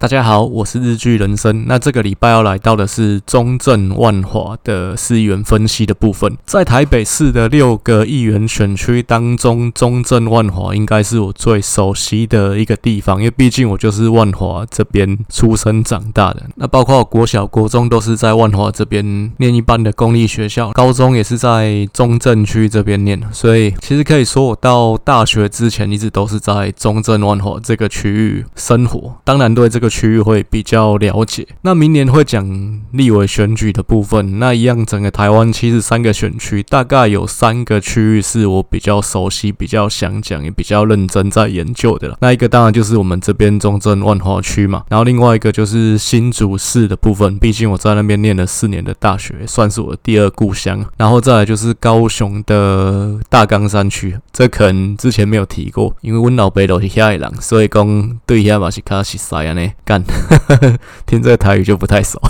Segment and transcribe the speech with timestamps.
[0.00, 1.64] 大家好，我是日剧人生。
[1.66, 6.38] 那这个礼拜要来到的是中正万华的市议员分析的部分。
[6.46, 16.44] 在台北市的六个议员选区当中，中正万华应该是我最熟悉的一个地方，因为毕竟我就是万华这边出生长大的。
[16.54, 23.20] 那包括国小、国中都是在万华这边念一般的公立学校，高中也是在中正区这边念。
[23.32, 29.16] 所以其实可以说，我到大学之前一直都是在中正万华这个区域生活。
[29.24, 29.87] 当然，对这个。
[29.88, 31.46] 区域会比较了解。
[31.62, 42.16] 那明年会讲立委选举的部分，那一样整个台湾七十三个选区，大概有三个区域是我比较熟悉、比较想讲，也比较认真在研究的了。
[42.20, 50.84] 那一个当然就是我们这边中正万华区嘛，然后另外一个就是新竹市的部分，毕竟我在那边念了四年的大学，算是我的第二故乡。
[50.96, 59.70] 然后再来就是高雄的大冈山区，这可能之前没有提过，因为温老北都是遐的人，所以讲对遐嘛是较熟悉啊呢。
[59.88, 60.04] 干，
[61.06, 62.20] 听这个台语就不太熟。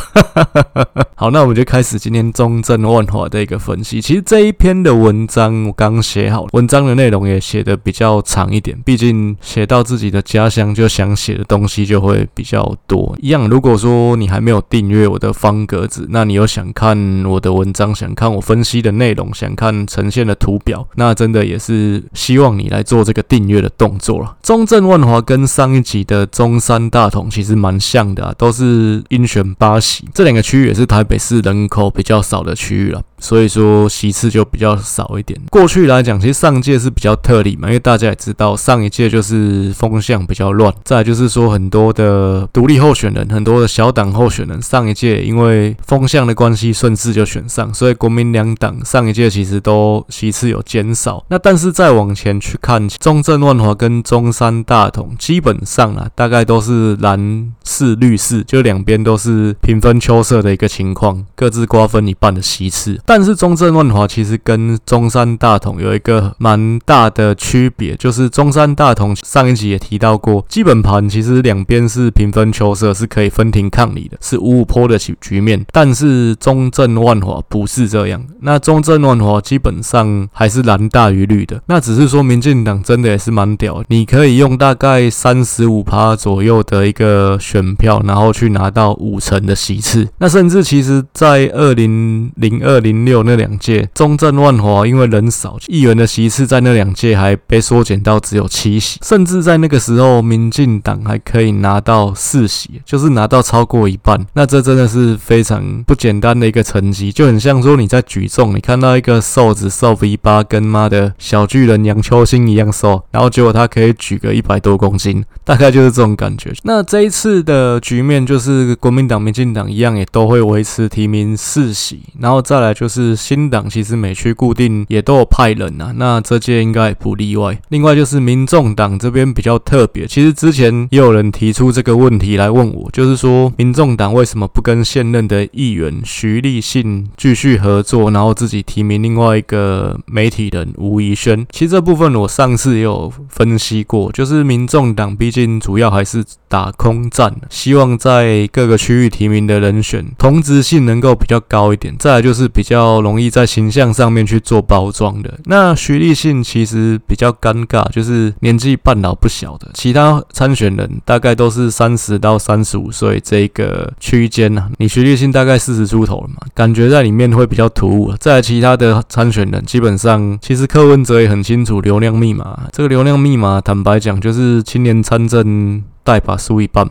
[1.16, 4.01] 好，那我们就开始今天中正万华的一个分析。
[4.01, 8.80] 其实这一篇的文章我刚写好，文章的内容也写的比较长一点。
[8.85, 13.16] 毕竟写到自己的家乡，就想写的东西就会比较多。
[13.21, 24.37] 一样，如果说你还没有订阅我的方格子，那你有想看我的文章，想看我分析的内容，想看呈现的图表，那真的也是希望你来做这个订阅的动作了。
[24.41, 33.02] 中正万华跟上一集的中山大同其实是蛮像的啊，都是鹰选八喜，这两个区域也是台北市人口比较少的区域了。
[33.19, 35.38] 所以说席次就比较少一点。
[35.51, 40.73] 过去来讲，其实上届是比较特例嘛，因为大家也知道上一届就是风向比较乱。
[40.85, 51.25] 再就是说很多的独立候选人，很多的小党候选人，上一届因为风向的关系顺势就选上，所以国民两党上一届其实都席次有减少。
[51.29, 63.01] 那但是再往前去看，中正万华跟中山大同基本上啊，大概都是蓝四绿四，就两边都是平分秋色的一个情况，各自瓜分一半的席次。
[63.09, 75.64] 但是中正万华其实跟中山大同有一个蛮大的区别，就是中山大同上一集也提到过，基本盘其实两边是平分秋色，是可以分庭抗礼的，是五五坡的局局面。
[75.72, 81.62] 但是中正万华不是这样，那中正万华基本上还是蓝大于绿的。
[81.64, 90.06] 那只是说民进党真的也是蛮屌，你可以用大概三十五趴左右的一个选票，然后去拿到五成的席次。
[90.18, 104.26] 那甚至其实在二零零二零六那两届中正万华因为人少，议员的席次在那两届还被缩减到只有七席，甚至在那个时候，民进党还可以拿到四席，就是拿到超过一半。
[104.34, 116.53] 那这真的是非常不简单的一个成绩，就很像说你在举重，你看到一个瘦子瘦 V 八跟妈的小巨人杨秋兴一样瘦，然后结果他可以举个一百多公斤，大概就是这种感觉。
[116.65, 122.88] 那这一次的局面就是国民党、民进党一样，也都会维持提名四席，然后再来就。
[122.88, 127.60] 是新党其实每区固定也都有派人啊，那这届应该不例外。
[127.69, 141.47] 另外就是民众党这边比较特别，其实之前也有人提出这个问题来问我，就是说民众党为什么不跟现任的议员徐立信继续合作，然后自己提名另外一个媒体人吴怡轩？
[141.50, 151.94] 其实这部分我上次也有分析过，就是民众党毕竟主要还是打空战，希望在各个区域提名的人选同质性能够比较高一点。
[151.98, 152.78] 再来就是比较。
[152.78, 155.37] 比较容易在形象上面去做包装的。
[155.47, 159.69] 那徐立信其实比较尴尬，就是年纪半老不小的。
[159.75, 164.69] 其他参选人大概都是三十到三十五岁这个区间呐。
[164.78, 168.15] 你徐立信大概四十出头了嘛，感觉在里面会比较突兀。
[168.21, 172.69] 在其他的参选人，基本上其实柯文哲也很清楚流量密码。
[172.72, 175.83] 这个流量密码，坦白讲，就是青年参政。
[176.08, 176.88] 再把输一半，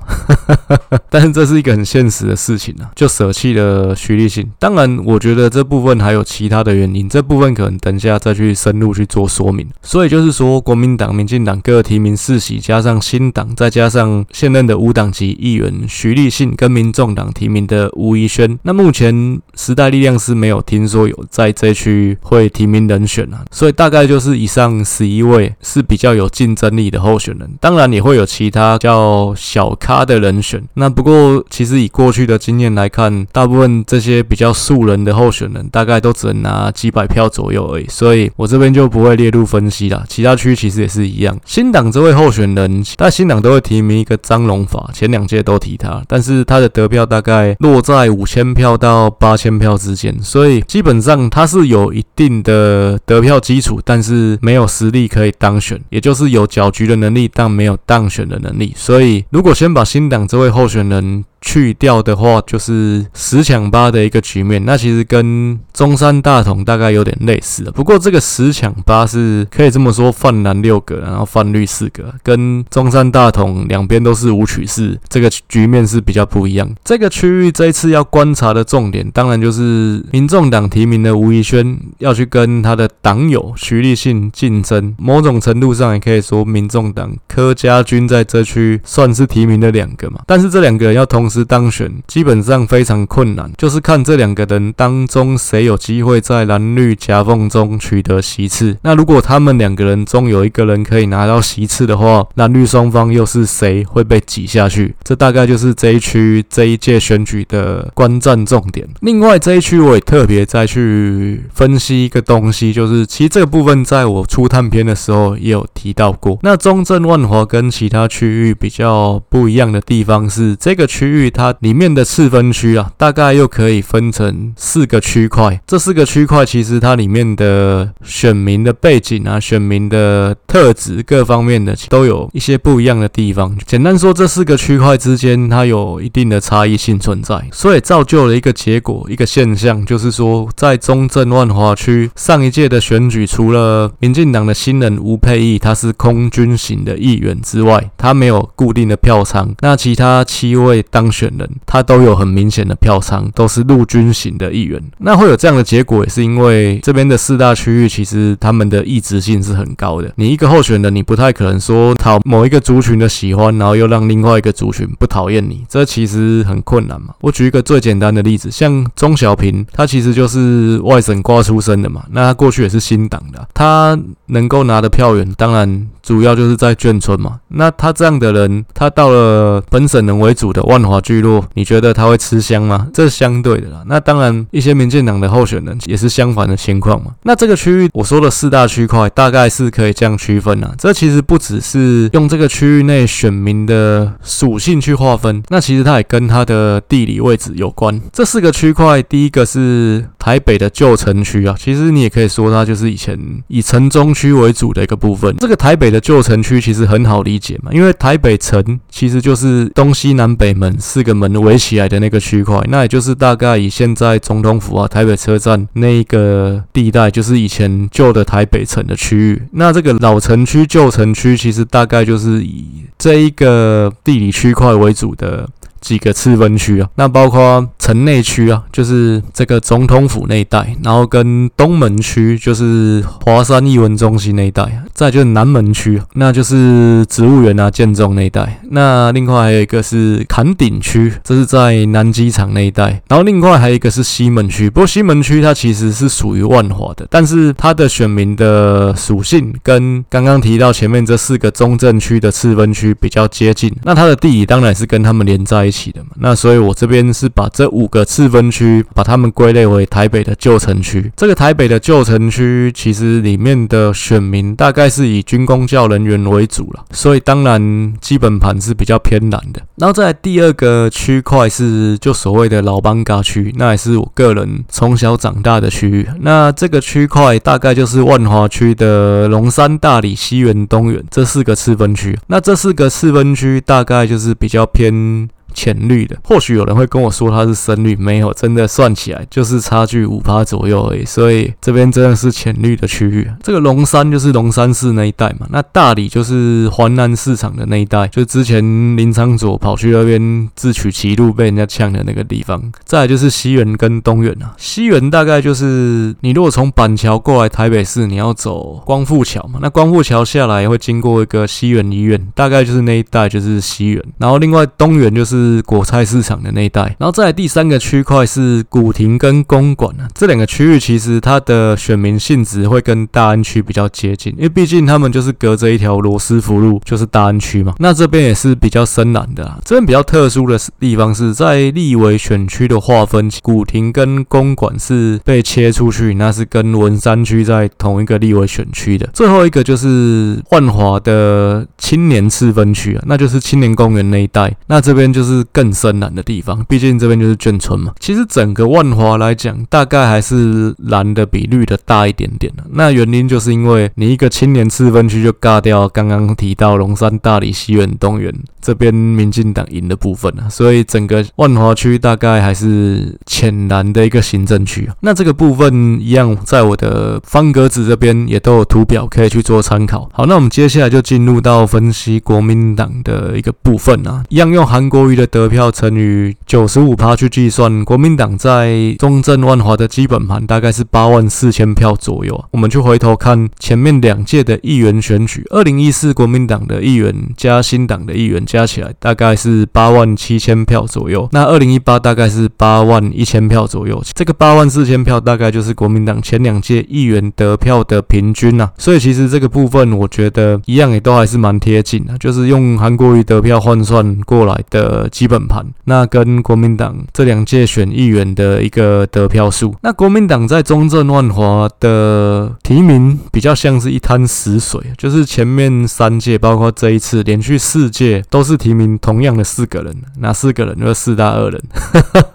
[1.09, 4.47] 但是这是一个很现实的事情啊，就舍弃了徐立信。
[4.59, 9.67] 当然，我觉得这部分还有其他的原因，这部分可能等一下再去深入去做说明。
[9.81, 27.49] 所以就是说，国民党、民进党各提名四席，加上新党，再加上现任的无党籍议员徐立信跟民众党提名的吴怡轩，那目前时代力量是没有听说有在这区会提名人选啊，所以大概就是以上十一位是比较有竞争力的候选人。
[27.59, 29.06] 当然也会有其他叫。
[29.07, 40.03] 哦小咖的人选，那不过其实以过去的经验来看，大部分这些比较素人的候选人，大概都只能拿几百票左右而已，所以我这边就不会列入分析了。
[40.09, 41.39] 其他区其实也是一样。
[41.45, 58.96] 新党这位候选人，但新党都会提名一个张龙法，前两届都提他，但是他的得票大概落在五千票到八千票之间，所以基本上他是有一定的得票基础，但是没有实力可以当选，也就是有搅局的能力，但没有当选的能力，所以。
[58.97, 64.63] 所以如果先把新党这位候选人去掉的话，就是十抢八的一个局面。
[64.65, 76.69] 那其实跟中山大同大概有点类似的，不过这个十抢八是可以这么说，泛蓝六个，然后泛绿四个，跟中山大同两边都是五曲四，这个局面是比较不一样。
[76.83, 84.95] 这个区域这一次要观察的重点，当然就是民众党提名的吴怡轩要去跟他的党友徐立信竞争。
[84.97, 98.77] 某种程度上也可以说，民众党柯家军在这区算是提名的两个嘛，但是这两个人要同司当选，基本上非常困难，就是看这两个人当中谁有机会在蓝绿夹缝中取得席次。
[98.81, 104.95] 那如果他们两个人中有一个人可以拿到席次的话，蓝绿双方又是谁会被挤下去？
[105.03, 108.87] 这大概就是这一区这一届选举的观战重点。
[109.01, 116.37] 另外这一区我也特别再去分析一个东西，就是其实这个部分在我初探篇的时候也有提到过。
[116.41, 125.59] 那中正万华跟其他区域比较不一样的地方是，这个区域它里面的次分区啊，大概又可以分成四个区块。
[125.65, 133.57] 这四个区块其实它里面的选民的背景啊、选民的特质各方面的都有一些不一样的地方。
[133.65, 149.55] 简单说，这四个区块之间它有一定的差异性存在，所以造就了一个结果、一个现象，就是说在中正万华区上一届的选举，除了民进党的新人吴佩义他是空军型的议员之外，他没有固定的票仓。
[149.61, 154.81] 那其他七位当选人，他都有很明显的票仓，都是陆军型的议员。
[154.99, 160.11] 那会有这样的结果，也是因为这边的四大区域其实他们的异质性是很高的。
[160.15, 167.13] 你一个候选人，你不太可能说讨某一个族群的喜欢，然后又让另外一个族群不讨厌你，这其实很困难嘛。
[167.21, 177.39] 我举一个最简单的例子，像钟小平，他其实就是外省挂出身的嘛，那他过去也是新党的，他能够拿的票源，当然主要就是在眷村嘛。
[177.49, 182.87] 那他这样的人，他到了本省人为主的万华聚落，你觉得他会吃香吗？
[182.93, 183.83] 这是相对的啦。
[183.87, 187.11] 那当然，一些民进党的候选人也是相反的情况嘛。
[187.23, 190.73] 那这个区域我说的四大区块，大概是可以这样区分啊。
[190.77, 197.99] 这其实不只是用这个区域内选民的属性去划分，那其实它也跟它的地理位置有关。
[198.11, 203.17] 这四个区块，第一个是台北的旧城区啊，其实你也可以说它就是以前
[203.47, 205.35] 以城中区为主的一个部分。
[205.37, 219.41] 这个台北的旧城区其实很好理解嘛，因为台北城其实就是东西南北门四个门围起来的那个区块，那也就是大概以现在总统府啊、台北车站那一个地带，就是以前旧的台北城的区域。
[219.51, 225.47] 那这个老城区、旧城区，其实大概就是以这一个地理区块为主的。
[225.81, 238.61] 几个次分区啊，那包括城内区啊，就是这个总统府那一带，然后跟东门区就是华山艺文中心那一带，再就是南门区，那就是植物园啊、建中那一带。
[238.71, 243.01] 那另外还有一个是崁顶区，这是在南机场那一带。
[243.07, 253.73] 然后另外还有一个是西门区，不过西门区它其实是属于万华的，但是它的选民的属性跟刚刚提到前面这四个中正区的次分区比较接近。
[253.83, 255.76] 那它的地理当然是跟他们连在一起。
[255.77, 261.11] 起的嘛，那所以我这边是把这五个次分区，把它们归类为台北的旧城区。
[261.15, 269.61] 这个台北的旧城区，其实里面的选民大概是以军公教人员为主了，所以当然基本盘是比较偏蓝的。
[269.75, 276.07] 然后在第二个区块是就所谓的老艋舺区，那也是我个人从小长大的区域。
[276.21, 282.17] 那这个区块大概就是万华区的龙山、大理、西园、东园这四个次分区。
[282.27, 285.29] 那这四个次分区大概就是比较偏。
[285.57, 291.03] 浅绿的，或许有人会跟我说它是深绿，没有，真的算起来就是差距五趴左右而已。
[291.03, 293.27] 所以这边真的是浅绿的区域。
[293.41, 298.61] 这个龙山就是龙山寺那一带嘛，那大里就是环南市场的那一带，就之前
[298.95, 302.61] 林昌佐跑去那边自取其辱被人家呛的那个地方。
[302.85, 314.03] 再就是西园跟东园啊，西园大概就是你如果从板桥过来台北市，你要走光复桥嘛，那光复桥下来会经过一个西园医院，大概就是那一带就是西园。
[314.19, 315.46] 然后另外东园就是。
[315.47, 327.73] 是果菜市场的那一带，然后再来第三个区块是古亭跟公馆啊，这两个区域其实它的选民性质会跟大安区比较接近，因为毕竟他们就是隔着一条罗斯福路，就是大安区嘛。
[327.79, 339.07] 那这边也是比较深蓝的啊，这边比较特殊的地方是在立委选区的划分，古亭跟公馆是被切出去，那是跟文山区在同一个立委选区的。
[339.13, 345.36] 最后一个就是万华的青年次分区啊，那就是青年公园那一带，那这边就是。
[345.37, 347.93] 是更深蓝的地方，毕竟这边就是眷村嘛。
[347.99, 352.51] 其实整个万华来讲，大概还是蓝的比绿的大一点点。
[352.71, 364.89] 那原因就是因为你一个青年次分区就尬掉刚刚提到龙山、大理、西园、东园这边民进党赢的部分啊，所以整个万华区大概还是浅蓝的一个行政区。
[365.01, 370.09] 那这个部分一样，在我的方格子这边也都有图表可以去做参考。
[370.13, 382.45] 好，那我们接下来就进入到分析国民党的一个部分啊，一样用韩国瑜的得票乘以九十五趴去计算，国民党在中正万华的基本盘大概是八万四千票左右。
[382.51, 420.77] 我们就回头看前面两届的议员选举，二零一四国民党的议员加新党的议员加起来大概是八万七千票左右，那二零一八大概是八万一千票左右，这个八万四千票大概就是国民党前两届议员得票的平均啊，所以其实这个部分我觉得一样也都还是蛮贴近的，就是用韩国瑜得票换算过来的基本盘，那跟国民党这两届选议员的一个得票数，那国民党在中正万华的提名比较像是一滩死水，就是前面三届包括这一次连续四届都是提名同样的四个人，那四个人？
[420.79, 421.61] 就是四大恶人，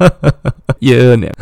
[0.80, 1.32] 叶二娘。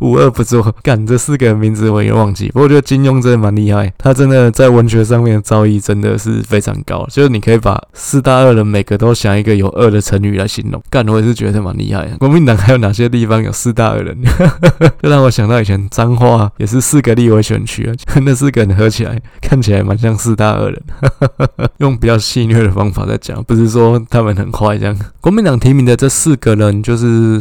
[0.00, 2.48] 无恶不作，干这四个名字我也忘记。
[2.48, 7.06] 不过我觉得金庸真的蛮厉害，他真的在文学上面的造诣真的是非常高。
[7.10, 12.06] 就是你可以把四大恶人每个都想一个有恶的成语来形容，干我也是觉得蛮厉害。
[12.18, 14.16] 国民党还有哪些地方有四大恶人？
[15.02, 20.82] 就让我想到以前彰化也是四个立委选区啊， 那四个人合起来看起来蛮像四大恶人。
[21.78, 24.96] 用比较戏谑的方法在讲，不是说他们很坏这样。
[25.20, 27.40] 国民党提名的这四个人就是。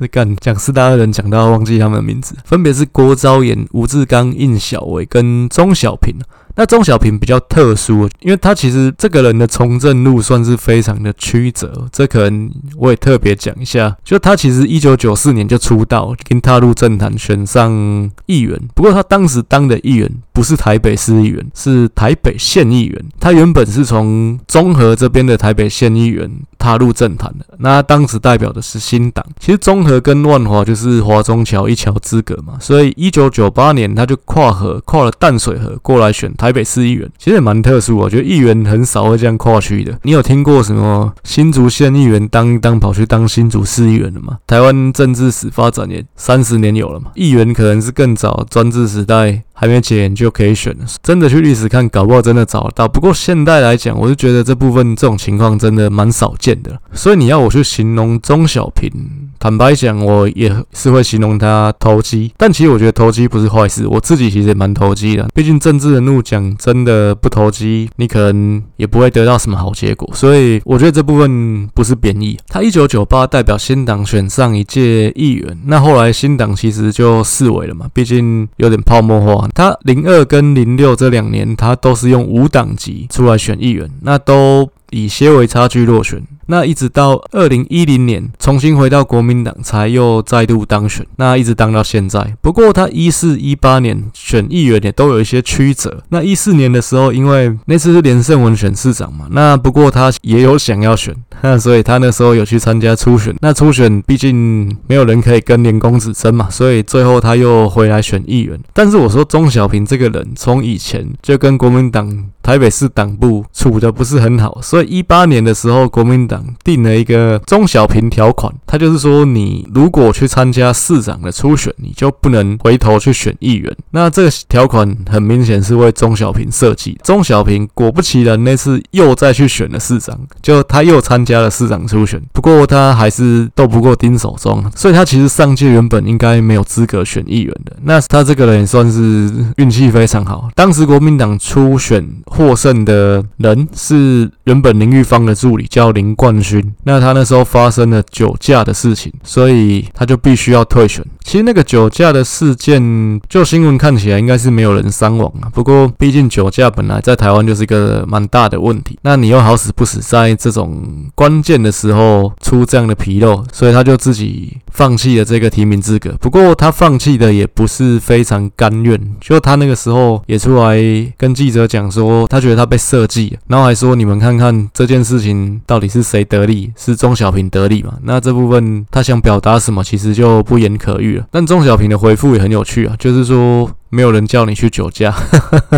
[0.00, 6.14] 是干讲四大恶人，讲到忘记他们的名字，分别是郭昭岩、吴志刚、应晓薇跟钟小平。
[6.58, 13.94] 那钟小平比较特殊，因为他其实这个人的从政路算是非常的曲折，这可能我也特别讲一下。
[14.02, 18.58] 就他其实一九九四年就出道，跟踏入政坛，选上议员。
[18.74, 23.04] 不过他当时当的议员不是台北市议员，是台北县议员。
[23.20, 26.30] 他原本是从中和这边的台北县议员
[26.66, 27.46] 踏入政坛的。
[27.58, 29.24] 那当时代表的是新党。
[29.38, 36.52] 其实中和跟万华就是华中桥一桥之隔嘛，所以一九九八年他就跨河，跨了淡水河过来选台。
[36.56, 39.98] 北市议员其实也蛮特殊，我觉得议员很少会这样跨区的。
[40.04, 44.38] 你有听过什么新竹县议员当当跑去当新竹市议员的吗？
[44.46, 49.42] 台湾政治史发展也三十年有了嘛，议员可能是更早专制时代。
[49.58, 52.86] 还没解严就可以选了，真的去历史看，搞不好真的找得到。
[52.86, 56.78] 不过现代来讲，我是觉得这部分这种情况真的蛮少见的。
[56.92, 58.90] 所以你要我去形容中小平，
[59.38, 62.32] 坦白讲，我也是会形容他投机。
[62.36, 65.28] 但其实我觉得投机不是坏事，我自己其实也蛮投机的。
[65.34, 70.08] 毕竟政治人物讲真的不投机，你可能也不会得到什么好结果。
[70.14, 72.38] 所以我觉得这部分不是贬义。
[72.48, 79.48] 他一九九八代表新党选上一届议员，那后来新党其实就式微了嘛，毕竟有点泡沫化。
[79.54, 86.22] 他零二跟零六这两年，他都是用无党籍出来选议员，那都以些微差距落选。
[86.46, 91.06] 那一直到二零一零年重新回到国民党，才又再度当选。
[91.16, 92.36] 那一直当到现在。
[92.40, 96.02] 不过他一四一八年选议员也都有一些曲折。
[96.10, 103.34] 那一四年的时候，因为那次是连胜文选市长嘛，那不过他也有想要选，那 所以他那时候有去参加初选。
[103.40, 108.58] 那初选毕竟没有人可以跟连公子争嘛，所以最后他又回来选议员。
[108.72, 116.35] 但是我说钟小平这个人，从以前就跟国民党台北市党部处的不是很好，所以一八年的时候，国民党。
[116.64, 123.74] 定了一个钟小平条款，他就是说，你如果去参加市长的初选，你就不能回头去选议员。
[123.90, 126.98] 那这个条款很明显是为钟小平设计。
[127.02, 137.76] 钟小平果不其然，那次又再去选了市长，就他又参加了市长初选，不过他还是斗不过丁守中，所以他其实上届原本应该没有资格选议员的。
[137.82, 140.48] 那他这个人也算是运气非常好。
[140.54, 146.25] 当时国民党初选获胜的人是原本林玉芳的助理，叫林冠。
[146.26, 151.04] 冠军，那他那时候发生了酒驾的事情，所以他就必须要退选。
[151.26, 155.50] 其实那个酒驾的事件，就新闻看起来应该是没有人伤亡啊。
[155.52, 160.84] 不过毕竟酒驾本来在台湾就是一个蛮大的问题，那你又好死不死在这种
[161.16, 166.14] 关键的时候出这样的纰漏，所以他就自己放弃了这个提名资格。
[166.20, 170.78] 不过他放弃的也不是非常甘愿，就他那个时候也出来
[171.16, 176.24] 跟记者讲说，他觉得他被设计，然后还说你们看看这件事情到底是谁。
[176.28, 176.72] 得利？
[176.76, 177.94] 是钟小平得利嘛？
[178.02, 183.70] 那这部分他想表达什么，其实就不言可喻但钟小平的回复也很有趣啊，就是说。
[183.88, 185.14] 没有人叫你去酒驾，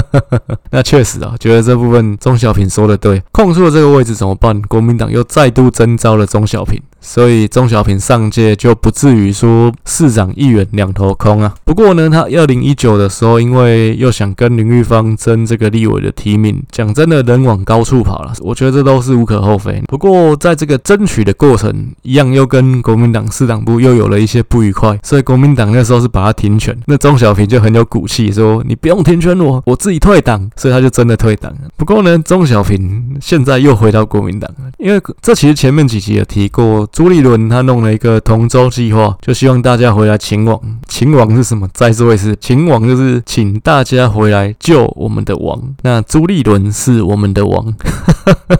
[0.72, 3.22] 那确实啊，觉得这部分钟小平说的对。
[3.30, 4.60] 空出了这个位置怎么办？
[4.62, 11.54] 国民党又再度征召了钟小平，所以钟小平上届就不至于说市长、议员两头空啊。
[11.64, 19.82] 不过呢，他二零一九的时候，因为又想跟林玉芳争这个立委的提名，讲真的，人往高处跑了，我觉得这都是无可厚非。
[19.86, 31.68] 不过在这个争取的过程，一样又跟国民党市党部又有了一些不愉快，所以国民党那时候是把他停权，那钟小平就很有骨气说：“你不用停权我，我自己退党。”所以他就真的退党了。
[31.76, 40.60] 不过呢，钟小平现在又回到国民党了，因为这其实前面几集有提过，朱立伦他弄了一个同舟计划，就希望大家回来勤王。
[40.88, 41.68] 勤王是什么？
[41.72, 45.74] 再说一次，勤王就是请大家回来救我们的王。
[45.82, 47.64] 那朱立伦是我们的王。
[47.64, 48.56] 哈哈哈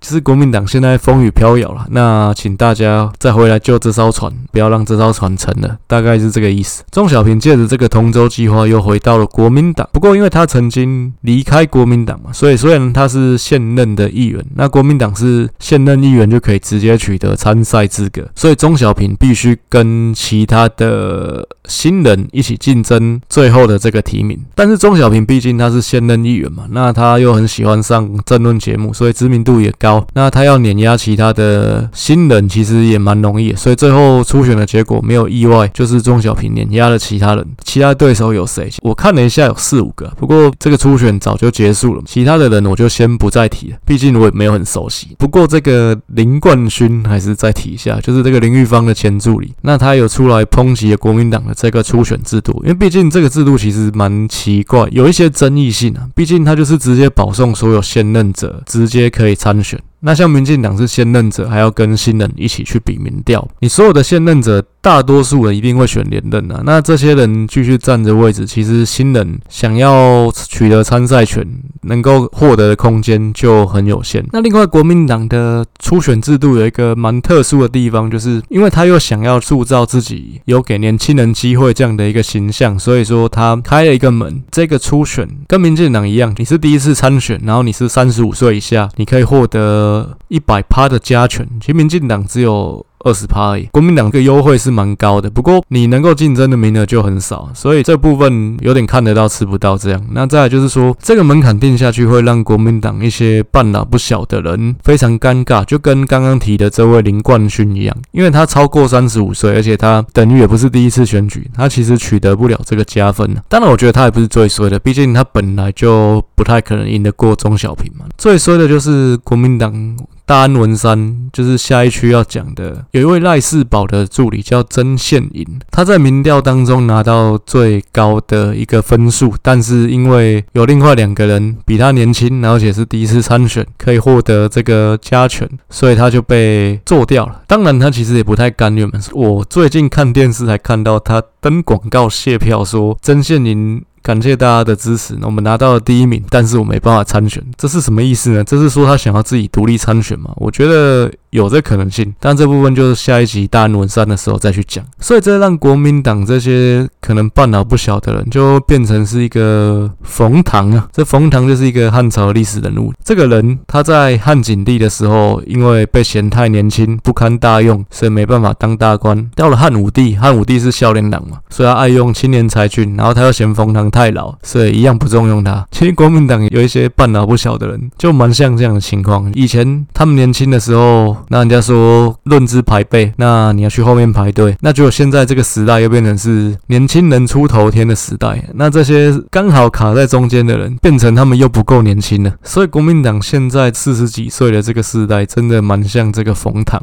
[0.00, 6.82] 就是国民党现在风雨飘摇了，那请大家再回来救这艘船，不要让这艘船沉了，大概是这个意思。
[6.90, 24.38] 钟小平借着这个同舟计划又回到了国民党，不过因为他曾经离开国民党嘛，所以虽然他是现任的议员，那国民党是现任议员就可以直接取得参赛资格，所以钟小平必须跟其他的新人一起竞争最后的这个提名。
[24.54, 29.89] 但是钟小平毕竟他是现任议员嘛，那他又很喜欢上政论节目，所以知名度也高。
[30.14, 37.46] 那他要碾压其他的新人，其实也蛮容易，所以最后初选的结果没有意外，就是钟小平碾压了其他人。
[37.64, 38.70] 其他对手有谁？
[38.82, 40.12] 我看了一下，有四五个。
[40.18, 45.14] 不过这个初选早就结束了，其他的人我就先不再提了，毕竟我也没有很熟悉。
[45.18, 56.06] 不过这个林冠勋还是再提一下，就是这个林玉芳的前助理，那他有出来抨击国民党的这个初选制度，因为毕竟这个制度其实蛮奇怪，有一些争议性啊。
[56.14, 59.79] 毕竟他就是直接保送所有现任者，直接可以参选。
[59.80, 59.89] it.
[60.00, 64.64] 那像民进党是现任者，还要跟新人一起去比民调，你所有的现任者。
[64.82, 71.46] 大多数人一定会选连任啊，那这些人继续占着位置，其实新人想要取得参赛权，
[71.82, 74.24] 能够获得的空间就很有限。
[74.32, 89.89] 那另外，国民党的初选制度有一个蛮特殊的地方，就是因为他又想要塑造自己有给年轻人机会这样的一个形象，所以说他开了一个门，这个初选跟民进党一样，你是第一次参选，然后你是三十五岁以下，你可以获得
[90.28, 92.84] 一百趴的加权，其实民进党只有。
[93.04, 100.04] 二十趴而已，国民党这个优惠是蛮高的，不过你能够竞争的名额就很少，所以这部分有点看得到吃不到这样。
[100.12, 113.34] 那再来就是说，这个门槛定下去会让国民党一些半老不小的人非常尴尬，就跟刚刚提的这位林冠勋一样，因为他超过三十五岁，而且他等于也不是第一次选举，他其实取得不了这个加分。
[113.48, 118.04] 当然，我觉得他也不是最衰的，毕竟他本来就不太可能赢得过钟小平嘛。
[118.18, 119.96] 最衰的就是国民党。
[120.30, 137.42] 大安文山就是下一区要讲的，有一位赖士宝的助理叫曾宪颖，他在民调当中拿到最高的一个分数，但是因为有另外两个人比他年轻，而且是第一次参选，可以获得这个加权，所以他就被做掉了。
[137.48, 138.88] 当然，他其实也不太甘愿。
[139.12, 143.82] 我最近看电视才看到他登广告谢票，说曾宪颖。
[144.02, 148.44] 感谢大家的支持，我们拿到了第一名，但是我没办法参选，这是什么意思呢？
[148.44, 150.30] 这是说他想要自己独立参选吗？
[150.36, 151.10] 我觉得。
[151.30, 154.84] 有这可能性，但这部分就是下一集大安文山的时候再去讲。
[154.98, 160.88] 所以这让国民党这些可能半老不小的人，就变成是一个冯唐啊。
[160.92, 162.92] 这冯唐就是一个汉朝历史人物。
[163.04, 169.30] 这个人他在汉景帝的时候，因为被嫌太年轻，不堪大用，所以没办法当大官。
[169.36, 172.96] 到了汉武帝，汉武帝是孝廉党嘛，所以他爱用青年才俊。
[172.96, 175.66] 然后他又嫌冯唐太老，所以一样不重用他。
[175.70, 179.30] 其实国民党有一些半老不小的人，就蛮像这样的情况。
[179.34, 181.16] 以前他们年轻的时候。
[181.28, 184.56] 那人家说论资排辈，那你要去后面排队。
[184.60, 188.42] 那就现在这个时代又变成是年轻人出头天的时代。
[188.54, 192.32] 那这些刚好卡在中间的人，变成他们又不够年轻了。
[192.42, 196.82] 所以国民党现在四十几岁的这个时代，真的蛮像这个冯唐。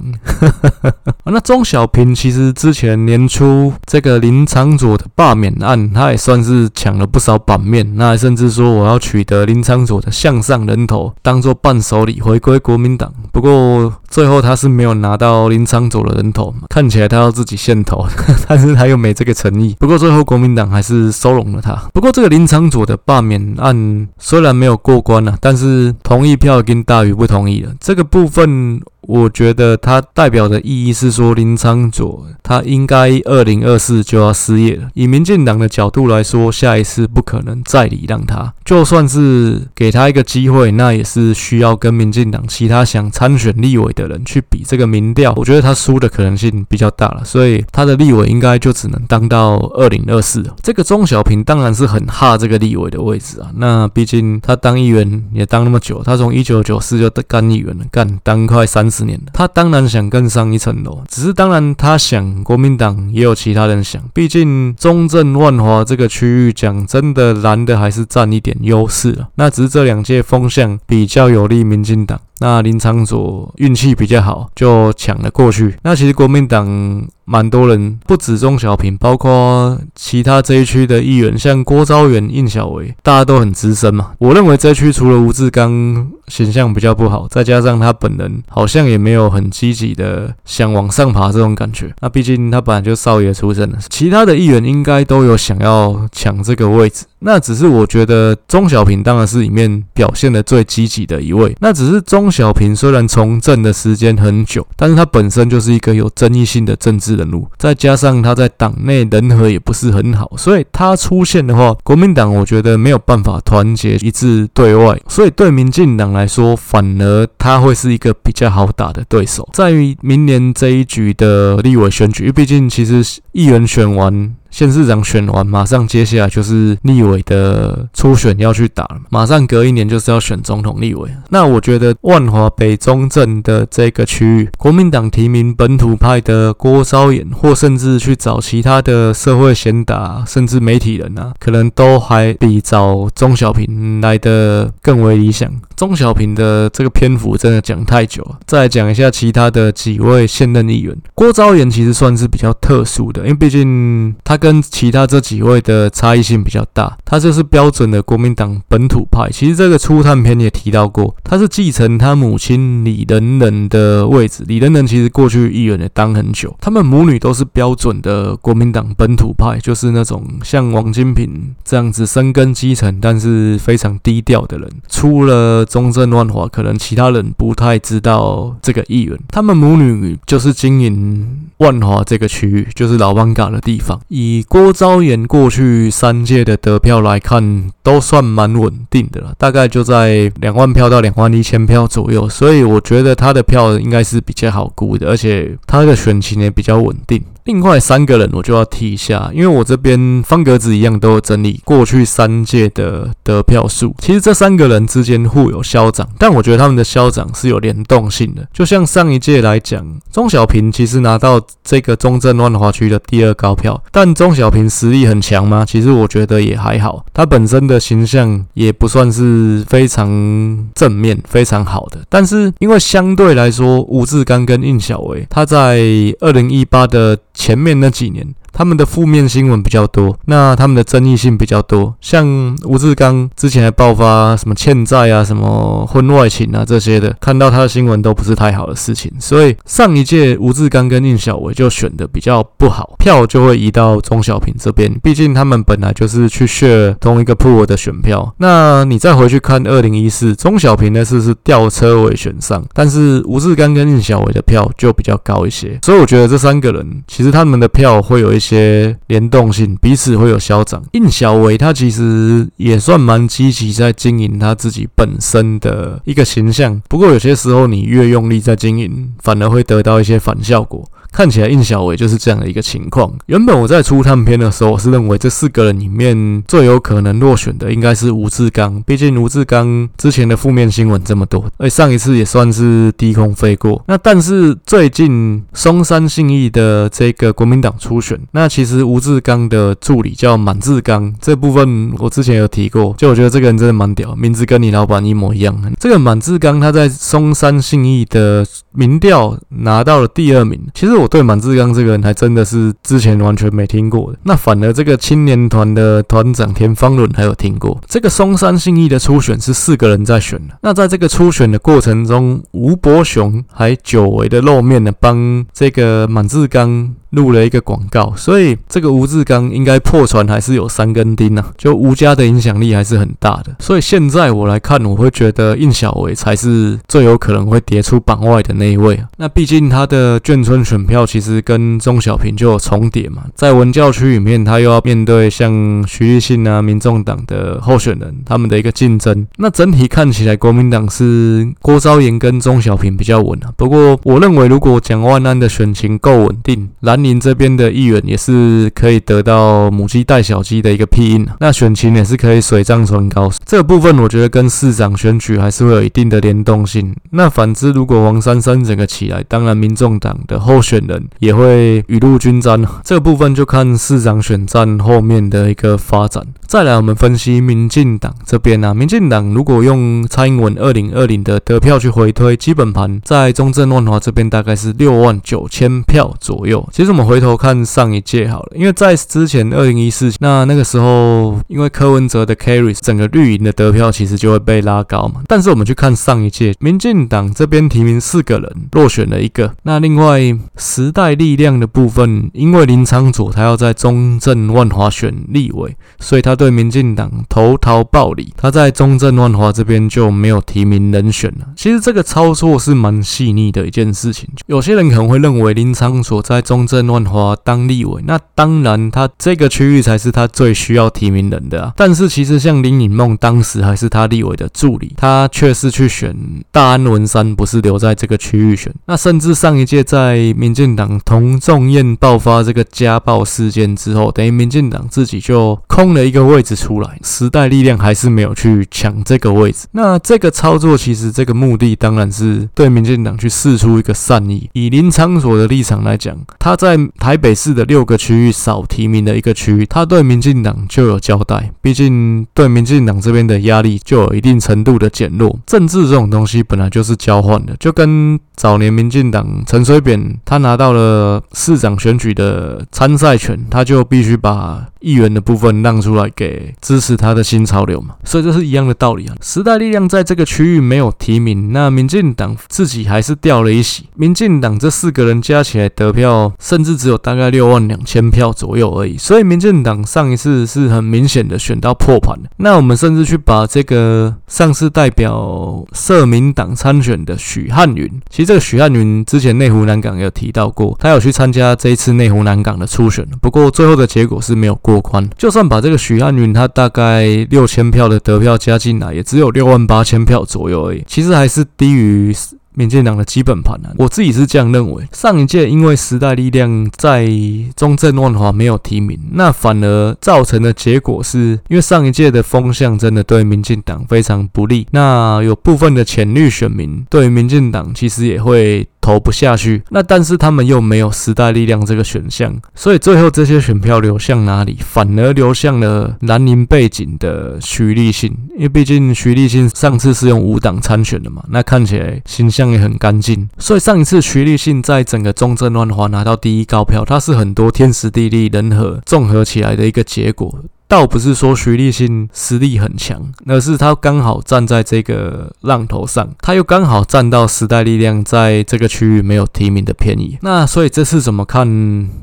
[1.26, 7.98] 那钟小平其实之前年初这个林昶佐的罢免案，他也算是抢了不少版面。
[7.98, 13.14] 那甚至说我要取得林昶佐的向上人头，当做伴手礼回归国民党。
[13.34, 14.38] 不过最后。
[14.48, 18.06] 他是没有拿到林昶佐的人头，看起来他要自己献头，
[18.48, 19.76] 但是他又没这个诚意。
[19.78, 21.76] 不过最后国民党还是收拢了他。
[21.94, 27.74] 不过这个林昶佐的罢免案虽然没有过关了，但是同意票已经大于不同意了。
[27.80, 28.80] 这个部分。
[29.08, 34.90] 我觉得它代表的意义是说，林昌佐他应该二零二四就要失业了。
[34.94, 45.34] 以民进党的角度来说，下一次不可能再礼让他，就算是给他一个机会，那也是需要跟民进党其他想参选立委的人去比这个民调。
[45.38, 50.44] 我觉得他输的可能性比较大了，所以他的立委应该就只能当到二零二四。
[50.62, 61.04] 这个钟小平当然是很哈这个立委的位置啊，那毕竟他当议员也当那么久，他从一九九四就干议员了，干当快三十年了，他当然想更上一层楼。
[61.10, 69.28] 只是当然他想，国民党也有其他人想，毕竟中正万华这个区域讲真的蓝的还是占一点优势了。
[69.36, 72.20] 那只是这两届风向比较有利民进党。
[72.40, 75.76] 那林昶佐运气比较好，就抢了过去。
[75.84, 84.12] 那其实国民党蛮多人，不止钟小平，包括其他这一区的议员，像郭昭元、应小维，大家都很资深嘛。
[84.20, 91.94] 我认为这区除了吴志刚形象比较不好，再加上他本人好像也没有很积极的想往上爬这种感觉。
[92.02, 97.06] 那毕竟他本来就少爷出身的，其他的议员应该都有想要抢这个位置。
[97.20, 101.56] 那只是我觉得钟小平当然是里面表现的最积极的一位。
[101.60, 119.48] 那只是钟小平虽然从政的时间很久，但是他本身就是一个有争议性的政治人物，再加上他在党内人和也不是很好，所以他出现的话，国民党我觉得没有办法团结一致对外，所以对民进党来说，反而他会是一个比较好打的对手。
[119.54, 124.36] 在于明年这一局的立委选举，毕竟其实议员选完。
[124.50, 131.10] 县市长选完，马上接下来就是立委的初选要去打了，马上隔一年就是要选总统、立委。
[131.30, 145.52] 那我觉得万华北中正的这个区域，国民党提名本土派的郭昭岩，或甚至去找其他的社会贤达，甚至媒体人啊，可能都还比找钟小平来的更为理想。
[145.76, 150.96] 钟小平的这个篇幅真的讲太久了，再讲一下其他的几位现任议员。
[151.14, 159.30] 郭昭岩其实算是比较特殊的，因为毕竟他跟其他这几位的差异性比较大，他就是标准的国民党本土派。
[159.32, 164.44] 其实这个初探篇也提到过，他是继承他母亲李仁仁的位置。
[164.48, 174.70] 李仁仁其实过去议员也当很久，他们母女都是标准的国民党本土派，就是那种像王金平这样子深耕基层，但是非常低调的人。
[174.90, 179.18] 出了中正万华，可能其他人不太知道这个议员。
[179.30, 184.00] 他们母女就是经营万华这个区域，就是老艋舺的地方。
[184.10, 192.28] 以以郭昭言过去三届的得票来看，都算蛮稳定的了，大概就在两万票到两万一千票左右。
[192.28, 197.22] 所以我觉得他的票应该是比较好估的，而且他的选情也比较稳定。
[197.48, 203.96] 另外三个人我就要提一下，因为我这边方格子一样都有整理过去三届的得票数。
[204.00, 208.46] 其实这三个人之间互有消长，但我觉得他们的消长是有联动性的。
[208.54, 209.82] 就像上一届来讲，
[210.12, 215.64] 钟小平其实拿到这个中正万华区的第二高票，但钟小平实力很强吗？
[215.66, 222.00] 其实我觉得也还好，他本身的形象也不算是非常正面、非常好的。
[222.10, 225.80] 但是因为相对来说，吴志刚跟应晓薇他在
[226.20, 228.34] 二零一八的前面那几年。
[228.58, 248.34] 他们的负面新闻比较多，那他们的争议性比较多，像吴志刚之前还爆发什么欠债啊、什么婚外情啊这些的，看到他的新闻都不是太好的事情，所以上一届吴志刚跟应晓薇就选的比较不好，票就会移到钟小平这边，毕竟他们本来就是去 share 同一个 pool 的选票。
[248.38, 258.47] 那你再回去看二零一四，钟小平呢是是吊车尾选上，但是吴志刚跟应晓薇的票就比较高一些，所以我觉得这三个人其实他们的票会有一些。
[258.48, 260.82] 些联动性，彼此会有消长。
[260.94, 270.90] 应小薇他其实也算蛮积极在经营他自己本身的一个形象，不过有些时候你越用力在经营，反而会得到一些反效果。
[271.12, 273.12] 看起来印小维就是这样的一个情况。
[273.28, 283.84] 原本我在初探篇的时候，我是认为这四个人里面最有可能落选的应该是吴志刚，毕竟吴志刚之前的负面新闻这么多，而上一次也算是低空飞过。
[283.88, 295.56] 那但是最近松山信义的这个国民党初选，那其实吴志刚的助理叫满志刚，这部分我之前有提过，就我觉得这个人真的蛮屌，名字跟你老板一模一样。
[295.80, 301.08] 这个满志刚他在松山信义的民调拿到了第二名，其实我。
[301.08, 307.80] 对满志刚这个人还真的是之前完全没听过的，那反而这个青年团的团长田方伦还有听过。
[307.88, 316.94] 这个松山信义的初选是四个人在选的，那在这个初选的过程中，吴伯雄还久违的露面的，帮这个满志刚。
[317.18, 323.56] 录了一个广告，所以这个吴志刚应该破船还是有三根钉啊，就吴家的影响力还是很大的。
[323.60, 329.10] 所以现在我来看，我会觉得应小维才是最有可能会跌出榜外的那一位啊。
[329.18, 339.26] 那毕竟他的眷村选票其实跟钟小平就有重叠嘛，在文教区里面，他又要面对像徐立信啊、民众党的候选人他们的一个竞争。
[339.38, 343.50] 那整体看起来，国民党是郭昭言跟钟小平比较稳啊。
[343.58, 351.28] 不过我认为，如果蒋万安的选情够稳定，蓝这边的议员也是可以得到母鸡带小鸡的一个庇荫。
[351.40, 353.32] 那选情也是可以水涨船高。
[353.46, 356.96] 这个部分我觉得跟市长选举还是会有一定的联动性。
[357.12, 362.64] 那反之，如果黄珊珊整个起来，当然民众党的候选人也会雨露均沾。
[362.84, 366.24] 这部分就看市长选战后面的一个发展。
[366.48, 376.68] 再来，我们分析民进党这边啊，民进党如果用蔡英文二零二零的得票去回推，基本盘在中正万华这边大概是六万九千票左右。
[376.72, 385.22] 其实我们回头看上一届好了，因为在之前二零一四那那个时候，因为柯文哲的 carry，整个绿营的得票其实就会被拉高嘛。
[385.28, 389.54] 但是我们去看上一届，民进党这边提名四个人，落选了一个。
[389.64, 390.22] 那另外
[390.56, 396.38] 时代力量的部分，因为林昶佐他要在中正万华选立委，所以他。
[396.38, 401.48] 对民进党投桃报李，他在中正万华这边就没有提名人选了。
[401.56, 404.30] 其实这个操作是蛮细腻的一件事情。
[404.46, 411.74] 有些人可能会认为林昶佐在中正万华当立委，那当然他这个区域才是他最需要提名人的啊。
[411.76, 416.16] 但是其实像林颖梦当时还是他立委的助理，他却是去选
[416.52, 418.72] 大安文山，不是留在这个区域选。
[418.86, 426.28] 那甚至上一届在民进党同众宴爆发这个家暴事件之后，等于民进党自己就空了一个。
[426.28, 429.66] 位置出来，时代力量还是没有去抢这个位置。
[429.72, 434.50] 那这个操作其实这个目的当然是对民进党去试出一个善意。
[434.52, 441.50] 以林昌所的立场来讲，他在在台北市的六个区域少提名的一个区域，他对民进党就有交代。
[441.62, 445.40] 毕竟对民进党这边的压力就有一定程度的减弱。
[445.46, 459.16] 政治这种东西本来就是交换的，就跟早年民进党陈水扁他拿到了市长选举的参赛权，他就必须把议员的部分让出来给支持他的新潮流嘛，所以这是一样的道理啊。
[459.22, 463.90] 时代力量在这个区域没有提名，那民进党自己还是掉了一席。
[463.96, 468.98] 民进党这四个人加起来得票，甚至只有大概六万两千票左右而已。
[468.98, 472.30] 所以民进党上一次是很明显的选到破盘的。
[472.38, 484.77] 那我们甚至去把这个上次代表社民党参选的许汉云，其实这个许汉云之前内湖南港有提到过，他有去参加这一次内湖南港的初选，不过最后的结果是没有过。
[484.82, 492.16] 宽，就算把这个许汉云他大概六千票的得票加进来，也只有六万八千票左右而已，其实还是低于。
[492.58, 494.84] 民进党的基本盘啊，我自己是这样认为。
[494.92, 497.08] 上一届因为时代力量在
[497.56, 509.62] 中正万华没有提名，那反而造成的结果是，因为上一届的风向真的对民进党非常不利，那有部分的浅绿选民对民进党其实也会投不下去。
[509.70, 514.58] 那但是他们又没有时代力量这个选项，所以最后这些选票流向哪里？
[514.62, 522.48] 反而流向了蓝营背景的徐立信，因为毕竟徐立信上次是用无党参选的嘛，那看起来形象。
[522.48, 530.34] 也很干净，所以上一次徐立信在整个中正乱华拿到第一高票，他是很多天时地利人和综合起来的一个结果。
[530.68, 540.18] 倒不是说徐立信实力很强，而是他刚好站在这个浪头上，他又刚好站到时代力量在这个区域没有提名的便宜。
[540.22, 541.48] 那所以这次怎么看？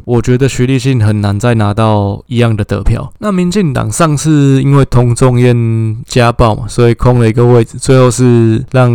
[0.05, 3.12] 我觉得徐立信很难再拿到一样的得票。
[3.18, 8.90] 那民进党上次因为童仲彦家暴嘛，所以空了一个位置，最后是让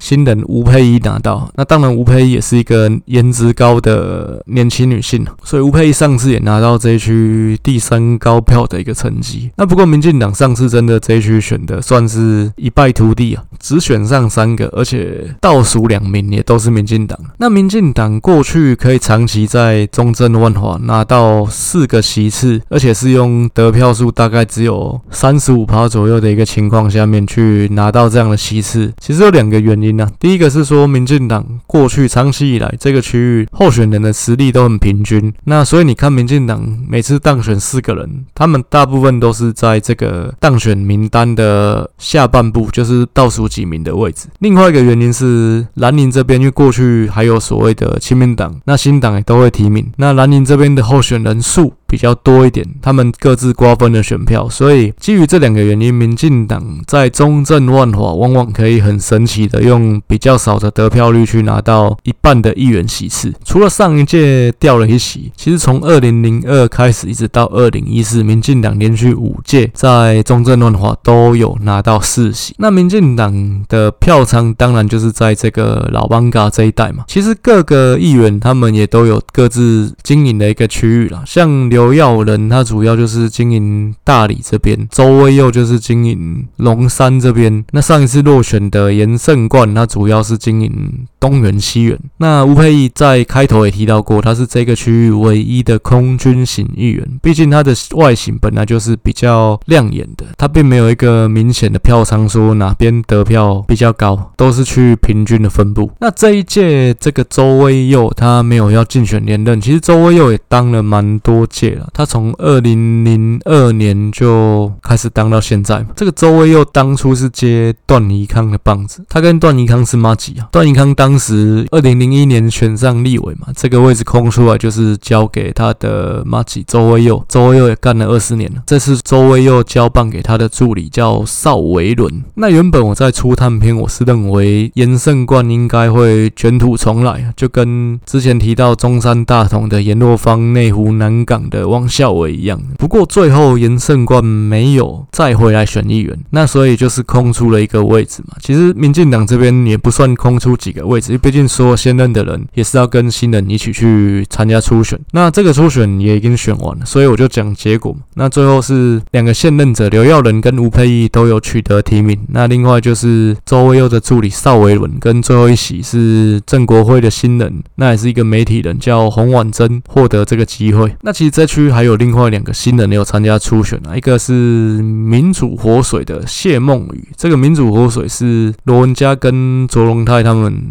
[0.00, 1.48] 新人吴佩仪拿到。
[1.56, 9.50] 那当然吴佩仪也是一个颜值高的年轻女性，所以吴佩仪上次也拿到这一区第三高票的一个成绩。
[9.56, 17.18] 那不过民进党上次真的这一区选的算是一败涂地啊，只选上三个，而且倒数两名也都是民进党。
[17.38, 30.10] 那民进党过去可以长期在中正万华拿到四个席次，而且是用得票数大概只有三十五趴左右的一个情况下面去拿到这样的席次，其实有两个原因、啊。
[30.18, 39.01] 第一个是说民进党过去长期以来这个区域候选人的实力都很平均，那所以你看民进党每次当选四个人，他们大部分。
[39.02, 44.28] 部分都是在这个当选名单的下半部，就是倒数几名的位置。
[44.38, 49.92] 另外一个原因是兰陵这边，因为过去还有所谓的亲民党，那新党也都会提名。
[49.96, 51.74] 那兰陵这边的候选人数。
[51.92, 63.30] 比较多一点，他们各自瓜分的选票，所以基于这两个原因，民进党在中正万华往往可以很神奇的用比较少的得票率去拿到一半的议员席次。
[63.44, 72.54] 除了上一届掉了一席，其实从二零零二开始一直到二零一四，民进党连续五届在中正万华都有拿到四席。
[72.56, 77.04] 那民进党的票仓当然就是在这个老邦嘎这一带嘛。
[77.06, 87.64] 其实各个议员他们也都有各自经营的一个区域啦，像刘刘耀仁他主要就是经营大理这边，周威佑就是经营龙山这边。
[87.72, 90.72] 那上一次落选的严胜冠，他主要是经营
[91.18, 91.98] 东园西园。
[92.18, 105.90] 那吴沛忆在开头也提到过，他是这个区域唯一的空军型议员，毕竟他的外形本来就是比较亮眼的，他并没有一个明显的票仓，说哪边得票比较高，都是去平均的分布。
[105.98, 115.84] 那这一届这个周威佑他没有要竞选连任，其实周威佑也当了蛮多届了，他从二零零二年就开始当到现在。
[115.96, 120.48] 这个周威佑当初是接段宜康的棒子，他跟段宜康是麻吉啊。
[120.52, 128.62] 段宜康当时二零零一年选上立委嘛，这个位置空出来就是交给他的麻吉周威佑，周威佑也干了二十年了。
[128.66, 132.24] 这次周威佑交棒给他的助理叫邵维伦。
[132.34, 142.60] 那原本我在初探篇我是认为颜胜冠应该会卷土重来，就跟之前提到中山大同的颜若芳、内湖南港的汪孝伟一样。
[142.78, 148.34] 不过最后严胜冠没有再回来选议员，那所以就是空出了一个位置嘛。
[148.40, 154.98] 其实民进党这边也不算空出几个位置，毕竟说现任的人也是要跟新人一起去参加初选。
[155.12, 158.00] 那这个初选也已经选完了，所以我就讲结果嘛。
[158.14, 162.18] 那最后是两个现任者刘耀仁跟吴沛忆都有取得提名。
[162.28, 170.94] 那另外就是周威佑的助理邵维伦跟最后一席是郑国辉的新人，那也是一个媒体人叫洪婉珍获得这个机会。
[171.02, 180.62] 那其实这区还有另外两个新人也有参加初选啊，一个是民主活水的谢梦雨，这个民主活水是罗文嘉跟卓荣泰他们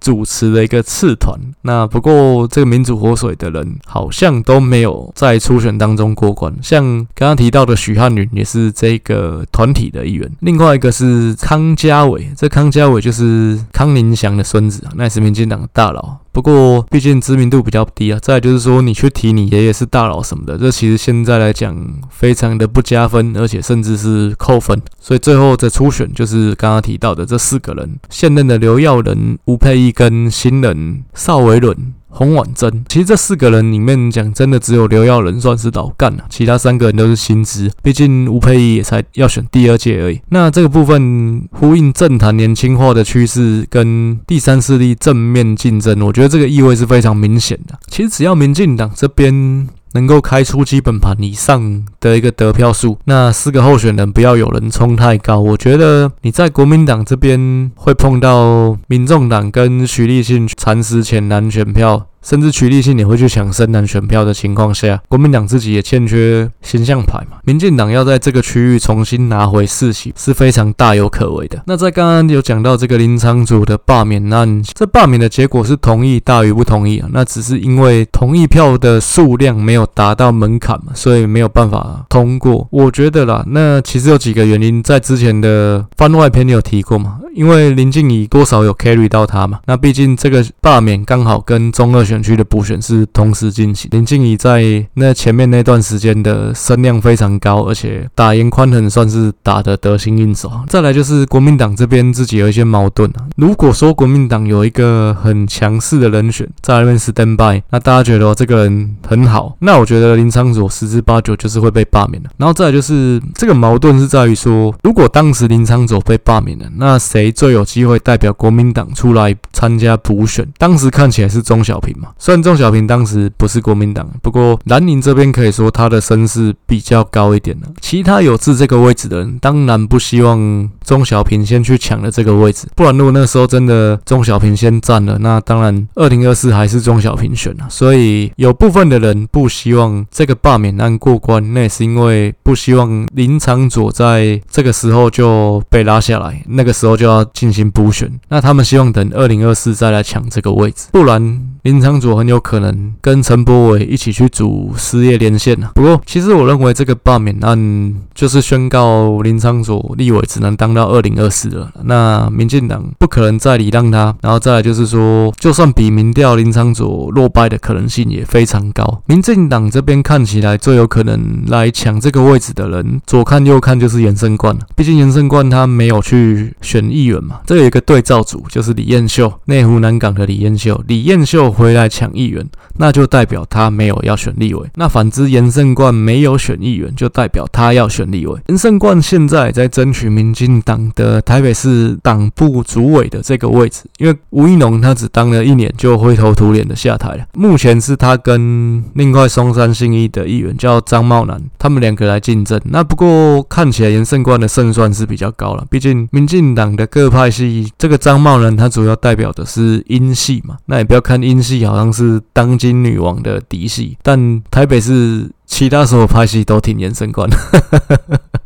[0.00, 1.38] 主持的一个次团。
[1.62, 6.84] 那不过这个民主活水的人好像都没有在初选当中过关，像
[7.14, 10.30] 刚刚提到的许汉云也是这个团体的一员。
[10.40, 16.18] 另外一个是康家伟，这康家伟就是康宁祥的孙子，那也是民进党的大佬。
[16.34, 18.18] 不过，毕竟知名度比较低啊。
[18.20, 21.76] 再就是说，你去提你爷爷是大佬什么的，这其实现在来讲
[22.10, 24.82] 非常的不加分，而且甚至是扣分。
[24.98, 31.94] 所以最后的初选就是刚刚提到的这四个人：现任的刘耀仁、吴佩义跟新人邵维伦。
[32.14, 37.70] 洪婉珍，其实这四个人里面讲真的，只有刘耀仁算是老干了，其他三个人都是新知。
[37.82, 40.20] 毕竟吴佩仪也才要选第二届而已。
[40.28, 47.78] 那这个部分呼应政坛年轻化的趋势跟第三势力正面竞争，我觉得这个意味是非常明显的。
[47.88, 49.68] 其实只要民进党这边。
[49.94, 55.40] 能够开出基本盘以上的一个得票数，那四个候选人不要有人冲太高。
[55.40, 62.06] 我觉得你在国民党这边会碰到民众党跟徐立信蚕食前男选票。
[62.24, 67.36] 甚至徐立信也会去抢深蓝选票的情况下，国民党自己也欠缺形象牌嘛。
[67.44, 71.62] 民进党要在这个区域重新拿回四席是非常大有可为的。
[71.66, 77.08] 那在刚刚有讲到这个林昶佐的罢免案，这罢免的结果是同意大于不同意啊。
[77.12, 82.66] 那只是因为同意票的数量没有达到门槛嘛，所以没有办法通过。
[82.70, 87.18] 我觉得啦，那其实有几个原因，在之前的番外篇有提过嘛。
[87.34, 93.88] 因为林静仪多少有 carry 到他嘛，那毕竟这个罢免刚好跟中二选选区的补选是同时进行。
[93.92, 100.50] 林静仪在那前面那段时间的声量非常高，而且打赢宽恒算是打得得心应手。
[100.68, 103.26] 再来就是国民党这边自己有一些矛盾啊。
[103.36, 112.30] 如果说国民党有一个很强势的人选在那边 stand by，那大家觉得这个人很好，那我觉得林昌佐十之八九就是会被罢免的。
[112.36, 117.24] 然后再来就是这个矛盾是在于说，如果当时林昌佐被罢免了，那谁？
[117.34, 120.46] 最有机会代表国民党出来参加补选？
[120.58, 127.68] 当时看起来是钟小平虽然钟小平当时不是国民党，不过南宁这边可以说他的声势比较高一点了。
[127.80, 132.68] 其他有志这个位置的人，当然不希望钟小平先去抢了这个位置。
[132.76, 137.66] 不然如果那时候真的钟小平先占了，那当然二零二四还是钟小平选了。
[137.68, 147.24] 所以有部分的人不希望这个罢免案过关，那也是因为不希望林昶佐在这个时候就被拉下来，那个时候就要。
[147.32, 155.72] 进行补选，那他们希望等二零二四再来抢这个位置，不然林昶佐很有可能跟陈柏伟一起去组失业连线啊。
[155.74, 161.70] 不过，其实我认为这个罢免案就是宣告林昶佐立委只能当到二零二四了。
[161.84, 169.02] 那民进党不可能再礼让他，然后再来就是说，就算比民调林昶佐落败的可能性也非常高。
[169.06, 174.56] 民进党这边看起来最有可能来抢这个位置的人，左看右看就是严胜冠。
[174.74, 182.44] 毕竟严胜冠他没有去选议员嘛，这有一个对照组，就是李彦秀，内湖南港的李彦秀，李彦秀回来抢议员，
[182.78, 184.68] 那就代表他没有要选立委。
[184.74, 188.40] 那反之，严胜冠没有选议员，就代表他要选立委。
[188.48, 197.24] 严胜冠现在在争取民进党的台北市党部主委的这个位置，因为吴怡农他只当了一年就灰头土脸的下台了。
[197.34, 202.60] 目前是他跟另外松山信义的议员叫张茂南，他们两个来竞争。
[202.64, 210.56] 那不过看起来严胜冠的胜算是比较高了，毕竟民进党的各派系，这个张茂南他主要代表的是英系嘛。
[210.66, 217.36] 那也不要看英系好像是当今女王的嫡系，但台北市其他所有派系都挺严胜冠的。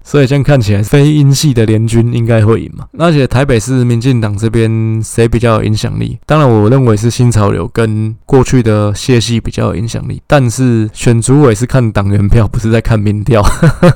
[0.08, 2.86] 所以这样看起来，非英系的联军应该会赢嘛？
[2.96, 6.18] 而且台北市民进党这边谁比较有影响力？
[6.24, 10.22] 当然，我认为是新潮流跟过去的谢系比较有影响力。
[10.26, 13.42] 但是选主委是看党员票，不是在看民调。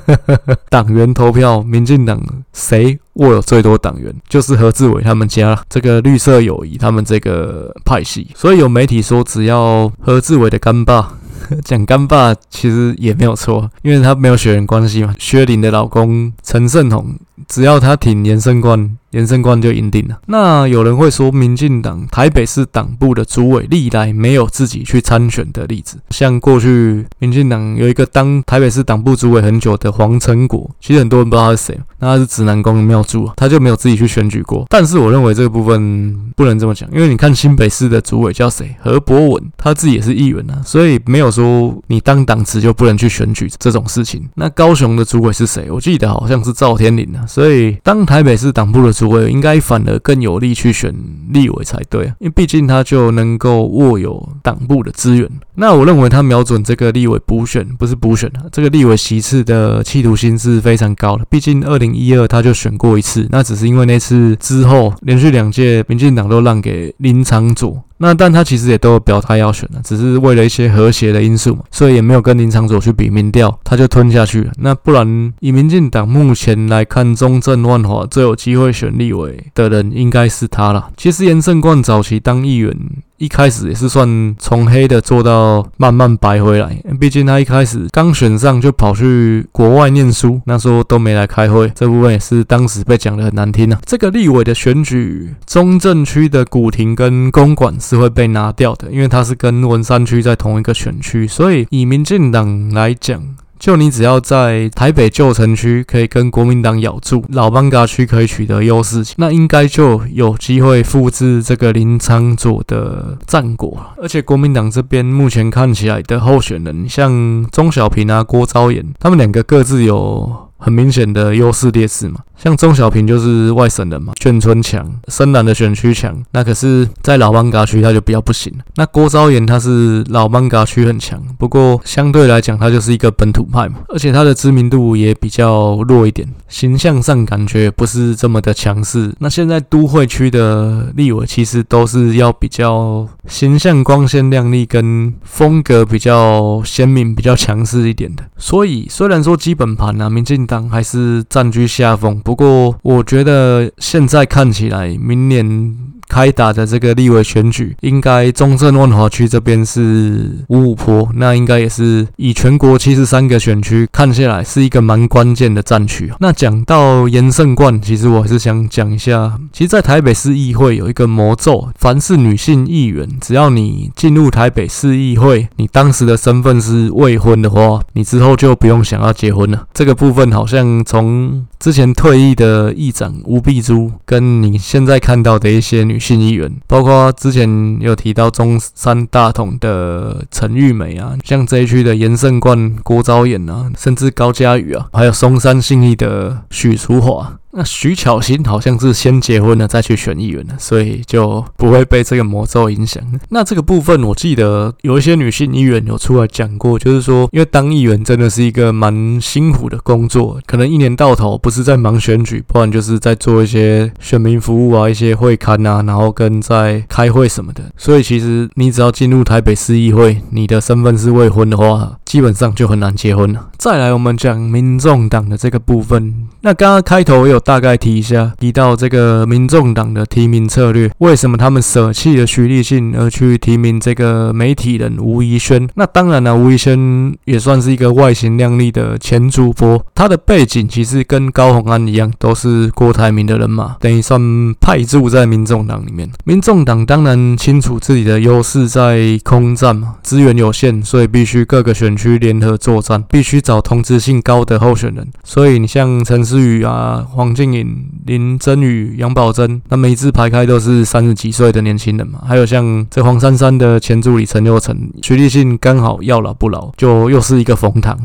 [0.68, 4.14] 党员投票，民进党谁握有最多党员？
[4.28, 8.28] 就是何志伟他们家这个绿色友谊他们这个派系。
[8.34, 11.14] 所以有媒体说，只要何志伟的干爸。
[11.64, 15.14] 讲干爸其实也没有错，因为他没有血缘关系嘛。
[15.18, 17.16] 薛玲的老公陈胜洪，
[17.48, 18.96] 只要他挺颜胜冠。
[19.12, 20.18] 颜胜冠就赢定了。
[20.26, 34.66] 那有人会说，民进党台北市党部的主委历来没有自己去参选的例子，像过去民进党有一个当台北市党部主委很久的黄成国，其实很多人不知道他是谁，那他是指南宫的庙祝，他就没有自己去选举过。
[34.68, 38.74] 但是我认为这个部分不能这么讲，因为你看新北市的主委叫谁？
[38.80, 44.28] 何博文，他自己也是议员啊，所以没有说你当党职就不能去选举这种事情。
[44.34, 45.70] 那高雄的主委是谁？
[45.70, 50.94] 我记得好像是赵天麟啊，所以当台北市党部的主主委应该反而更有力去选
[51.30, 55.28] 立委才对啊，因为毕竟他就能够握有党部的资源。
[55.56, 61.24] 那我认为他瞄准这个立委补选，不是补选啊，这个立委席次的企图心是非常高的。
[61.28, 67.82] 毕竟二零一二他就选过一次，那只是因为那次之后连续两届民进党都让给林昶佐。
[68.02, 74.50] 那但他其实也都有表态要选了，只是为了一些和谐的因素嘛，所以也没有跟林长佐去比民调，他就吞下去了。
[74.58, 80.90] 那不然以民进党目前来看，中正万华最有机会选立委的人应该是他了。
[80.96, 82.76] 其实严正冠早期当议员。
[83.22, 93.80] 一开始也是算从黑的做到慢慢白回来，毕竟他一开始刚选上就跑去国外念书，那时候都没来开会，这部分也是当时被讲得很难听啊。
[93.86, 103.22] 这个立委的选举，中正区的古亭跟公馆是会被拿掉的，因为他是跟文山区在同一个选区，所以以民进党来讲。
[103.62, 113.80] 就你只要在台北旧城区可以跟国民党咬住，老邦嘎区可以取得优势，那应该就有机会复制这个林昶佐的战果。
[113.98, 122.18] 而且国民党这边目前看起来的候选人，像钟小平啊、郭昭衍，他们两个各自有很明显的优势劣势嘛。
[122.42, 128.52] 像钟小平就是外省人嘛，眷村强，深蓝的选区强，那可是，在老艋舺区他就比较不行。
[128.74, 139.14] 那郭昭岩他是老艋舺区很强，不过相对来讲他就是一个本土派嘛，而且他的知名度也比较弱一点，形象上感觉不是这么的强势。
[139.20, 148.24] 那现在都会区的立委其实都是要比较形象光鲜亮丽，跟风格比较鲜明、比较强势一点的。
[148.36, 152.20] 所以虽然说基本盘啊，民进党还是占据下风。
[152.31, 155.76] 不不过，我觉得现在看起来，明年
[156.12, 166.12] 开打的这个立委选举，应该中正万华区这边是五五坡，那应该也是以全国七十三个选区看下来，是一个蛮关键的战区。
[166.20, 179.66] 那讲到严胜冠，其实我还是想讲一下，其实，在台北市议会有一个魔咒，凡是女性议员，只要你进入台北市议会，你当时的身份是未婚的话，你之后就不用想要结婚了。
[179.72, 197.38] 这个部分好像从之前退役的议长吴碧珠，跟你现在看到的一些女信议员，包括之前有提到中山大同的陈玉梅啊，像这一区的严胜冠、郭昭衍啊，甚至高佳宇啊，还有松山信义的许淑华。
[197.54, 203.02] 那徐巧芯好像是先结婚了再去选议员的，所以就不会被这个魔咒影响。
[203.28, 217.62] 那这个部分我记得有一些女性议员有出来讲过，就是说，因为当议员真的是一个蛮辛苦的工作，可能一年到头不是在忙选举，不然就是在做一些选民服务啊、一些会刊啊，然后跟在开会什么的。
[217.76, 223.50] 所以其实你只要进入台北市议会，你的身份是未婚的话，基本上就很难结婚了。
[223.58, 227.41] 再来，我们讲民众党的这个部分，那刚刚开头有。
[227.44, 235.68] 大概提一下，提到这个民众党的提名策略，为什么他们舍弃了徐立信而去提名这个媒体人吴怡轩？
[235.74, 244.20] 那当然了，吴怡轩也算是一个外形靓丽的前主播，他的背景其实跟高虹安一样，都是郭台铭的人马，等于算
[244.60, 246.08] 派驻在民众党里面。
[246.24, 255.06] 民众党当然清楚自己的优势在空战嘛，资源有限，所以必须各个选区联合作战，必须找同质性高的候选人。
[255.24, 262.20] 所以你像陈思宇啊、黄静颖、林真宇、杨宝珍，那每一次排开都是三十几岁的年轻人嘛。
[262.26, 267.98] 还有像这黄珊珊的前助理陈六成，徐立信刚好要老不老，就又是一个冯唐。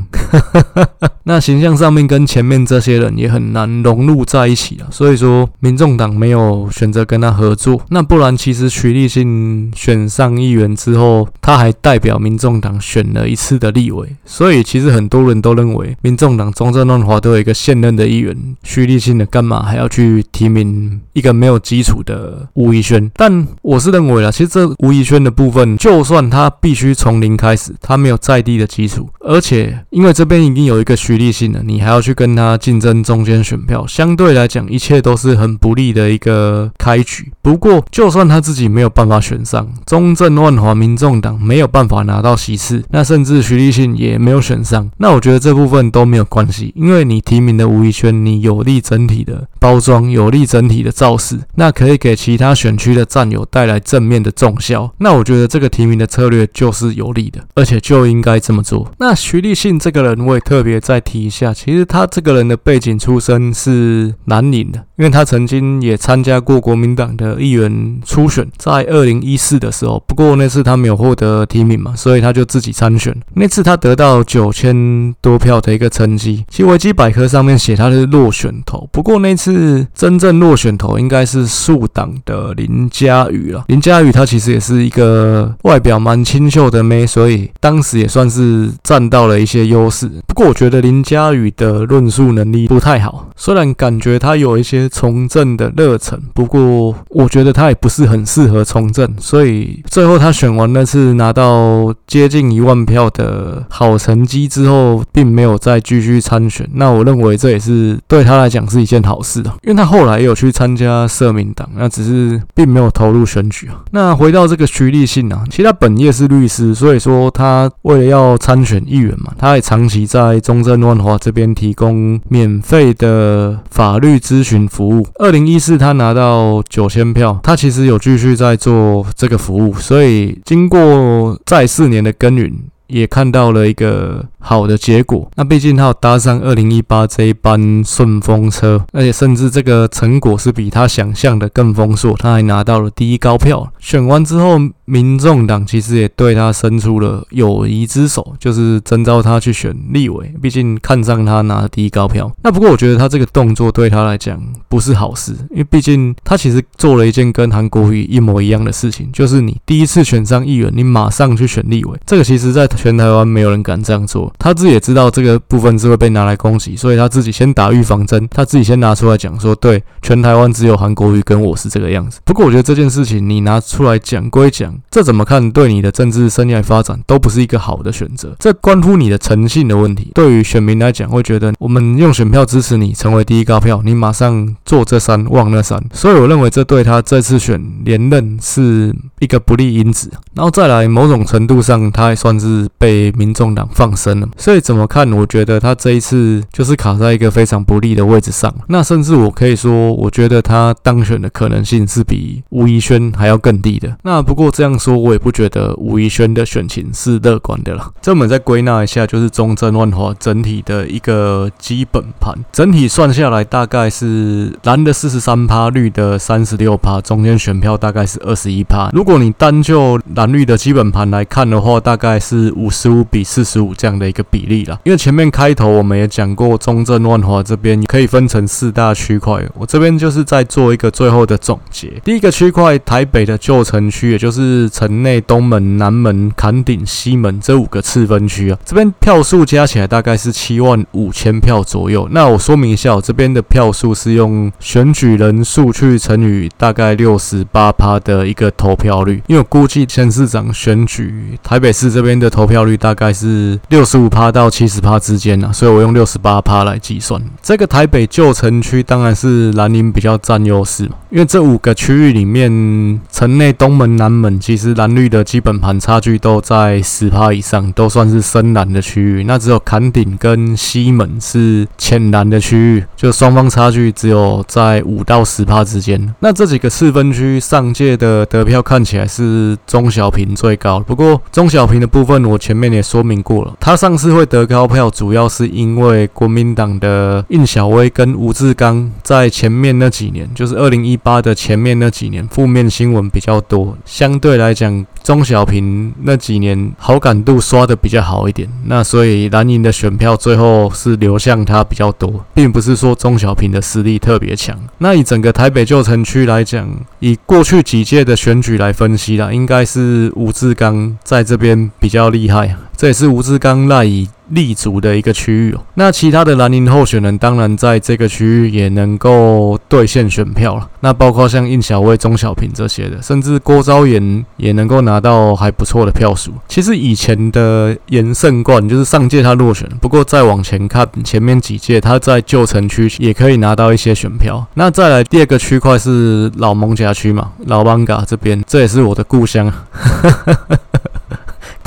[1.23, 4.87] 那形象上面跟前面这些人也很难融入在一起啊。
[4.91, 7.81] 所以说，民众党没有选择跟他合作。
[7.89, 14.07] 那不然，其实徐立信选上议员之后，他还代表民众党选了一次的立委。
[14.25, 23.09] 所以其实很多人都认为，民众党中正万华都有一个现任的议员徐立信的，干嘛还要去提名一个没有基础的吴怡轩？
[23.15, 37.31] 但我是认为啦，其实这吴怡轩的部分，就算他必须从零开始，他没有在地的基础，而且因为这边已经有一个徐立信了，你还要去跟他竞争中间选票，相对来讲，一切都是很不利的一个开局。
[37.41, 54.93] 不过，就算他自己没有办法选上，中正万华民众党没有办法拿到席次，那甚至徐立信也没有选上，那我觉得这部分都没有关系，因为你提名的吴怡轩，你有利整体的包装，有利整体的造势，那可以给其他选区的战友带来正面的重效。
[54.97, 58.91] 那我觉得这个提名的策略就是有利的，而且就应该这么做。
[58.99, 73.15] 那徐立信这个人，我也特别再提一下，其实他这个人的背景出身是南宁的，因为他曾经也参加过国民党的议员初选，在二零一四的时候，不过那次他没有获得提名嘛，所以他就自己参选。
[73.33, 83.63] 那次他得到九千多票的一个成绩，其实维基百科上面写他是落选头，不过那次真正落选头应该是树党的林佳宇了。
[83.67, 90.09] 林佳宇他其实也是一个外表蛮清秀的妹，所以当时也算是占到了一些优势。
[90.27, 106.67] 不过我觉得林佳宇的论述能力不太好，虽然感觉他有一些从政的热忱，不过我觉得他也不是很适合从政，所以最后他选完那次拿到接近一万票的好成绩之后，并没有再继续参选。
[106.73, 113.83] 那我认为这也是对他来讲是是一件好事的，因为他后来也有去参加社民党，那只是并没有投入选举啊。
[113.91, 125.07] 那回到这个徐立信啊，其实他本业是律师，所以说他为了要参选议员嘛，他也长期在中正万华这边提供免费的法律咨询服务。
[125.15, 132.53] 二零一四他拿到九千票，他其实有继续在做这个服务，所以经过再四年的耕耘，
[132.87, 135.29] 也看到了一个好的结果。
[135.35, 143.69] 那毕竟他有搭上二零一八这一班顺风车，而且甚至这个成果是比他想象的更丰硕，他还拿到了第一高票。
[143.79, 150.33] 选完之后，民众党其实也对他伸出了友谊之手，就是征召他去选立委。
[150.41, 152.31] 毕竟看上他拿第一高票。
[152.41, 161.99] 那不过我觉得他这个动作对他来讲不是好事，因为毕竟他其实做了一件跟韩国瑜一模一样的事情，就是你第一次选上议员，你马上去选立委。
[162.05, 164.33] 这个其实在全台湾没有人敢这样做。
[164.39, 172.19] 他自己也知道这个部分是会被拿来攻击，所以他自己先打预防针，他自己先拿出来讲说，对，全台湾只有韩国瑜跟我是这个样子。
[172.23, 174.73] 不过我觉得这件事情你拿出来讲归讲。
[174.89, 178.35] 这怎么看，对你的政治生涯发展都不是一个好的选择。
[178.39, 180.11] 这关乎你的诚信的问题。
[180.13, 185.81] 对于选民来讲，会觉得我们用选票支持你成为第一高票，你马上坐这山望那山。
[185.93, 190.11] 所以我认为这对他这次选连任是一个不利因子。
[190.33, 194.29] 然后再来，某种程度上，他还算是被民众党放生了。
[194.37, 195.11] 所以怎么看？
[195.11, 198.53] 我觉得他这一次就是卡在一个非常不利的位置上。
[198.67, 203.97] 那甚至我可以说，我觉得他当选的可能性是比吴怡轩还要更低的。
[204.03, 204.77] 那不过这样。
[204.77, 207.91] 说，我也不觉得吴怡轩的选情是乐观的了。
[207.99, 218.89] 这我们再归纳一下，就是中正万华整体的一个基本盘，整体算下来大概是蓝的四十三趴，绿的三十六趴，中间选票大概是二十一趴。
[218.93, 224.79] 如果你单就蓝绿的基本盘来看的话，大概是五十五比四十五这样的一个比例了。
[224.83, 231.91] 因为前面开头我们也讲过，中正万华这边可以分成四大区块，我这边就是在做一个最后的总结。
[232.03, 234.67] 第一个区块，台北的旧城区，也就是。
[234.69, 242.07] 城内东门、南门、崁顶、西门这五个次分区啊，这边票数加起来大概是七万五千票左右。
[242.11, 257.19] 那我说明一下，我这边的票数是用选举人数去乘以大概六十八趴的一个投票率，因为我估计前市长选举台北市这边的投票率大概是六十十五趴到七十趴之间啊，所以我用六十八趴来计算。
[257.41, 269.23] 这个台北旧城区当然是蓝营比较占优势，因为这五个区域里面，城内东门、南门其实蓝绿的基本盘差距都在十趴以上，都算是深蓝的区域。
[269.23, 276.13] 那只有坎顶跟西门是浅蓝的区域，就双方差距只有在五到十趴之间。
[276.19, 304.59] 那这几个四分区上届的得票看起来是中小平最高，不过中小平的部分我前面也说明过了，它上上次会得高票，主要是因为国民党的印小薇跟吴志刚在前面那几年，就是二零一八的前面那几年，负面新闻比较多，相对来讲，钟小平那几年好感度刷得比较好一点，那所以蓝营的选票最后是流向他比较多，并不是说钟小平的实力特别强。
[304.79, 306.67] 那以整个台北旧城区来讲，
[306.99, 315.57] 以过去几届的选举来分析啦，应该是吴志刚在这边比较厉害，这也是吴志刚赖以立足的一个区域。
[315.73, 320.69] 那其他的蓝营候选人当然在这个区域也能够兑现选票了。
[320.81, 326.31] 那包括像应小薇、钟小平这些的，甚至郭昭岩也能够拿到还不错的票数。
[326.47, 334.45] 其实以前的严胜冠就是上届他落选，不过再往前看前面几届他在旧城区也可以拿到一些选票。
[334.53, 339.51] 那再来第二个区块是老艋舺区嘛，老艋舺这边，这也是我的故乡。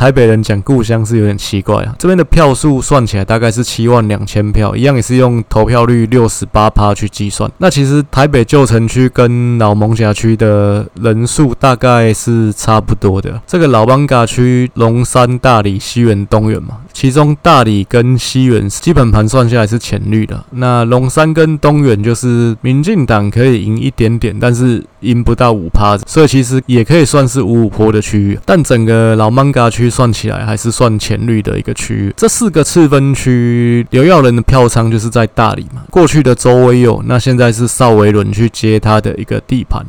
[0.01, 7.53] 台北人讲故乡是有点奇怪啊，这边的票数算起来大概是七万两千票，一样也是用投票率六十八趴去计算。
[7.59, 13.43] 那其实台北旧城区跟老艋舺区的人数大概是差不多的。
[13.47, 28.39] 这个老艋舺区龙山、大理、西园、东园嘛，其中大理跟西园基本盘算下来是浅绿的，那龙山跟东园就是民进党可以赢一点点，但是赢不到五趴，所以其实也可以算是五五坡的区域。
[28.47, 29.91] 但整个老曼嘎区。
[29.91, 32.15] 算起来还是算浅绿的一个区域。
[32.17, 35.83] 这四个次分区，刘耀仁的票仓就是在大理嘛。
[35.91, 39.85] 过去的周威佑，那现在是邵维伦去接他的一个地盘。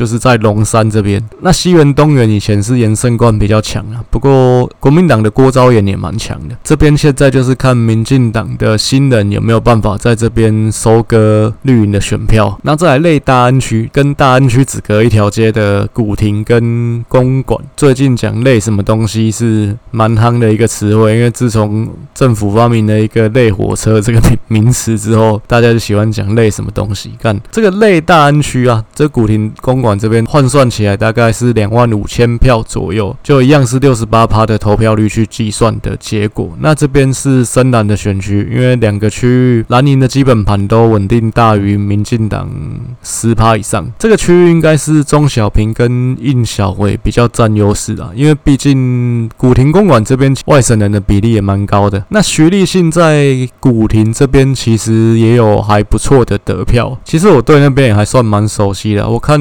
[0.00, 6.56] 就是在龙山这边，那西园东园以前是颜胜冠比较强啊，不过国民党的郭昭岩也蛮强的。
[6.64, 12.58] 这边现在就是看民进党的新人有没有办法在这边收割绿营的选票。
[12.62, 27.12] 那再来类大安区，跟大安区只隔一条街的古亭跟公馆，最近讲类什么东西是蛮夯的一个词汇，因为自从政府发明了一个类火车这个名名词之后，大家就喜欢讲类什么东西。
[27.20, 29.89] 看这个类大安区啊，这古亭公馆。
[29.98, 36.50] 这边换算起来大概是两万五千票左右，就一样是六十八趴的投票率去计算的结果。
[36.60, 42.50] 那这边是深蓝的选区，因为两个区域蓝营的基本盘都稳定大于民进党
[43.02, 43.90] 十趴以上。
[43.98, 52.04] 这个区域应该是钟小平跟应晓薇比较占优势啦，因为毕竟古亭公馆这边外省人的比例也蛮高的。
[52.08, 56.98] 那徐立信在古亭这边其实也有还不错的得票。
[57.04, 59.40] 其实我对那边也还算蛮熟悉的，我看。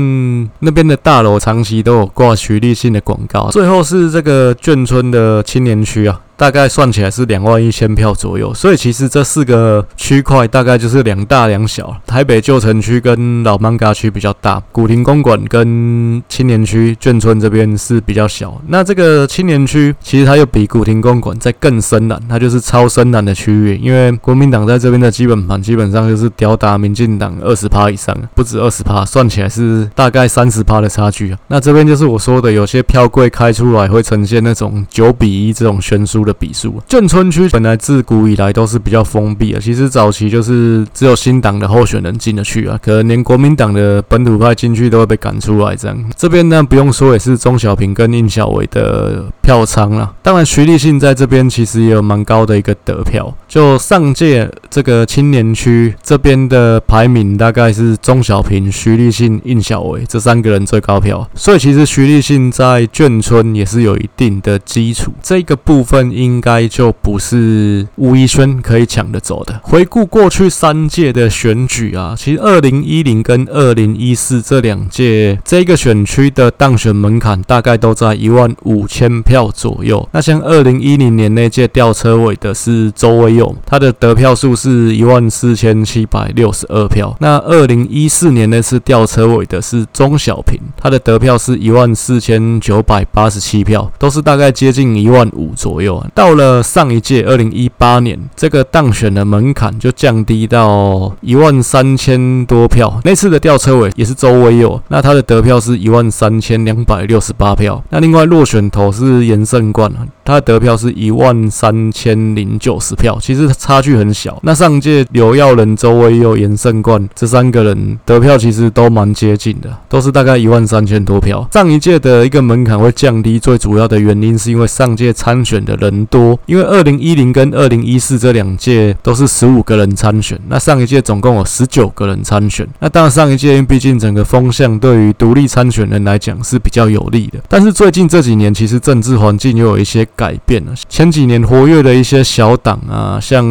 [0.59, 3.49] 那边的大楼长期都有挂徐立信的广告。
[3.49, 6.21] 最后是这个眷村的青年区啊。
[6.39, 11.93] 大概算起来是两万一千票左右，所以其实这四个区块大概就是两大两小。
[12.07, 18.57] 台北旧城区跟老曼嘎区比较大，古亭公馆跟青年区眷村这边是比较小。
[18.67, 23.75] 那这个青年区其实它又比古亭公馆再更深蓝，它就是超深蓝的区域。
[23.75, 31.39] 因为国民党在这边的基本盘基本上就是吊打民进党二十趴以上，不止二十趴，算起来是大概三十趴的差距啊。
[31.49, 46.11] 那这边就是我说的，有些票柜开出来会呈现那种九比一这种悬殊的笔数，眷村区本来自古以来都是比较封闭的，其实早期就是只有新党的候选人进得去啊，可能连国民党的本土派进去都会被赶出来这样。
[46.15, 50.13] 这边呢不用说，也是钟小平跟宁小伟的票仓了。
[50.21, 53.33] 当然，徐立信在这边其实也有蛮高的一个得票。
[53.49, 65.11] 就上届这个青年区这边的排名，大概是钟小平、徐立信、应小维这三个人最高票，所以其实徐立信在眷村也是有一定的基础。
[65.23, 69.59] 这个部分应该就不是吴怡轩可以抢得走的。
[69.63, 80.07] 回顾过去三届的选举啊，其实二零一零跟二零一四这两届这个选区的当选门槛大概都在一万五千票左右。
[80.11, 87.15] 那像二零一零年那届吊车尾的是周威佑，他的得票数是一万四千七百六十二票。
[87.19, 96.03] 那二零一四年那次吊车尾的是钟小平，他的得票是一万四千九百八十七票，都是大概接近一万五左右。
[96.13, 102.99] 到了上一届二零一八年，这个当选的门槛就降低到一万三千多票。
[103.05, 107.81] 那次的吊车尾也是周威佑，那他的得票是一万三千两百六十八票。
[107.89, 109.89] 那另外落选头是严胜冠。
[110.29, 114.39] 他的得票是一万三千零九十票，其实差距很小。
[114.43, 121.47] 那上届刘耀仁、周威佑、严胜冠这三个人得票其实都蛮接近的，都是大概一万三千多票。
[121.51, 132.67] 上一届的一个门槛会降低，最主要的原因是因为上届参选的人多，因为二零一零跟二零一四这两届都是十五个人参选，那上一届总共有十九个人参选。
[132.79, 140.73] 那当然上一届因为毕竟整个风向对于独立参选人来讲是比较有利的，但是最近这几年其实政治环境又有一些改变了。
[140.89, 143.41] 前几年活跃的一些小党啊，像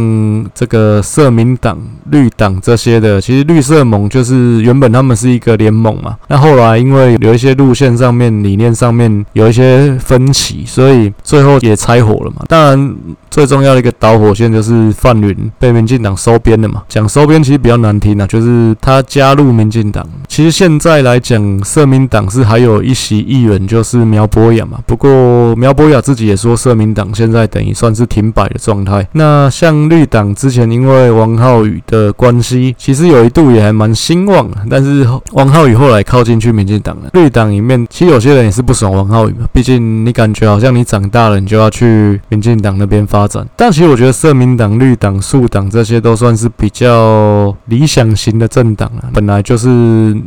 [0.55, 1.79] 这个社民党、
[2.11, 12.45] 绿党这些的，其实绿色盟就是原本他们是一个联盟嘛，那后来因为有一些路线上面、理念上面有一些分歧，所以最后也拆伙了嘛。
[12.47, 12.97] 当然。
[13.31, 16.83] 最重要的一个导火线就是范云被民进党收编了嘛。
[16.89, 20.05] 讲收编其实比较难听啊，就是他加入民进党。
[20.27, 24.81] 其实现在来讲，社民党是还有一席议员，就是苗博雅嘛。
[24.87, 29.07] 不过苗博雅自己也说，社民党现在等于算是停摆的状态。
[29.13, 34.57] 那像绿党之前因为王浩宇的关系，其实有一度也还蛮兴旺的。
[34.69, 37.11] 但是王浩宇后来靠近去民进党了。
[37.13, 43.29] 绿党里面其实有些人也是不爽王浩宇嘛，毕竟你感觉好像你长大了，你就要去民进党那边发。
[43.29, 49.11] 展，但其实我觉得社民党、绿党、树党这些都算是比较理想型的政党了。
[49.13, 49.69] 本来就是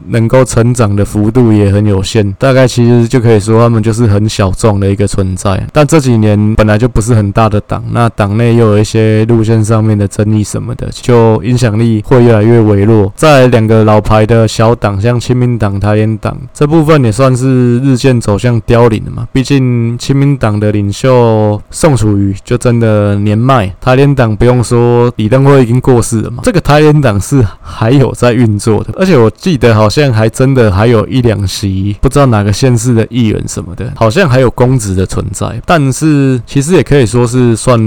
[0.10, 5.66] 能够成长的幅度也很有限，大概其实就可以说他们就是很小众的一个存在。
[5.74, 13.12] 但这几年本来就不是很大的党，那党内又有一些路线上面的争议什么的，就影响力会越来越微弱。
[13.16, 19.28] 再两个老牌的小党，像亲民党、台联党这部分也算是日渐走向凋零了嘛。
[19.32, 23.12] 毕竟亲民党的领袖宋楚瑜就真的。
[23.22, 26.42] 年迈，台联党不用说，李登辉已经过世了嘛。
[26.44, 35.62] 这个台联党是还有在运作的，而且我记得好像还真的还有一两席，不知道哪个县市的议员什么的，好像还有公职的存在。
[35.66, 37.78] 但是其实也可以说是算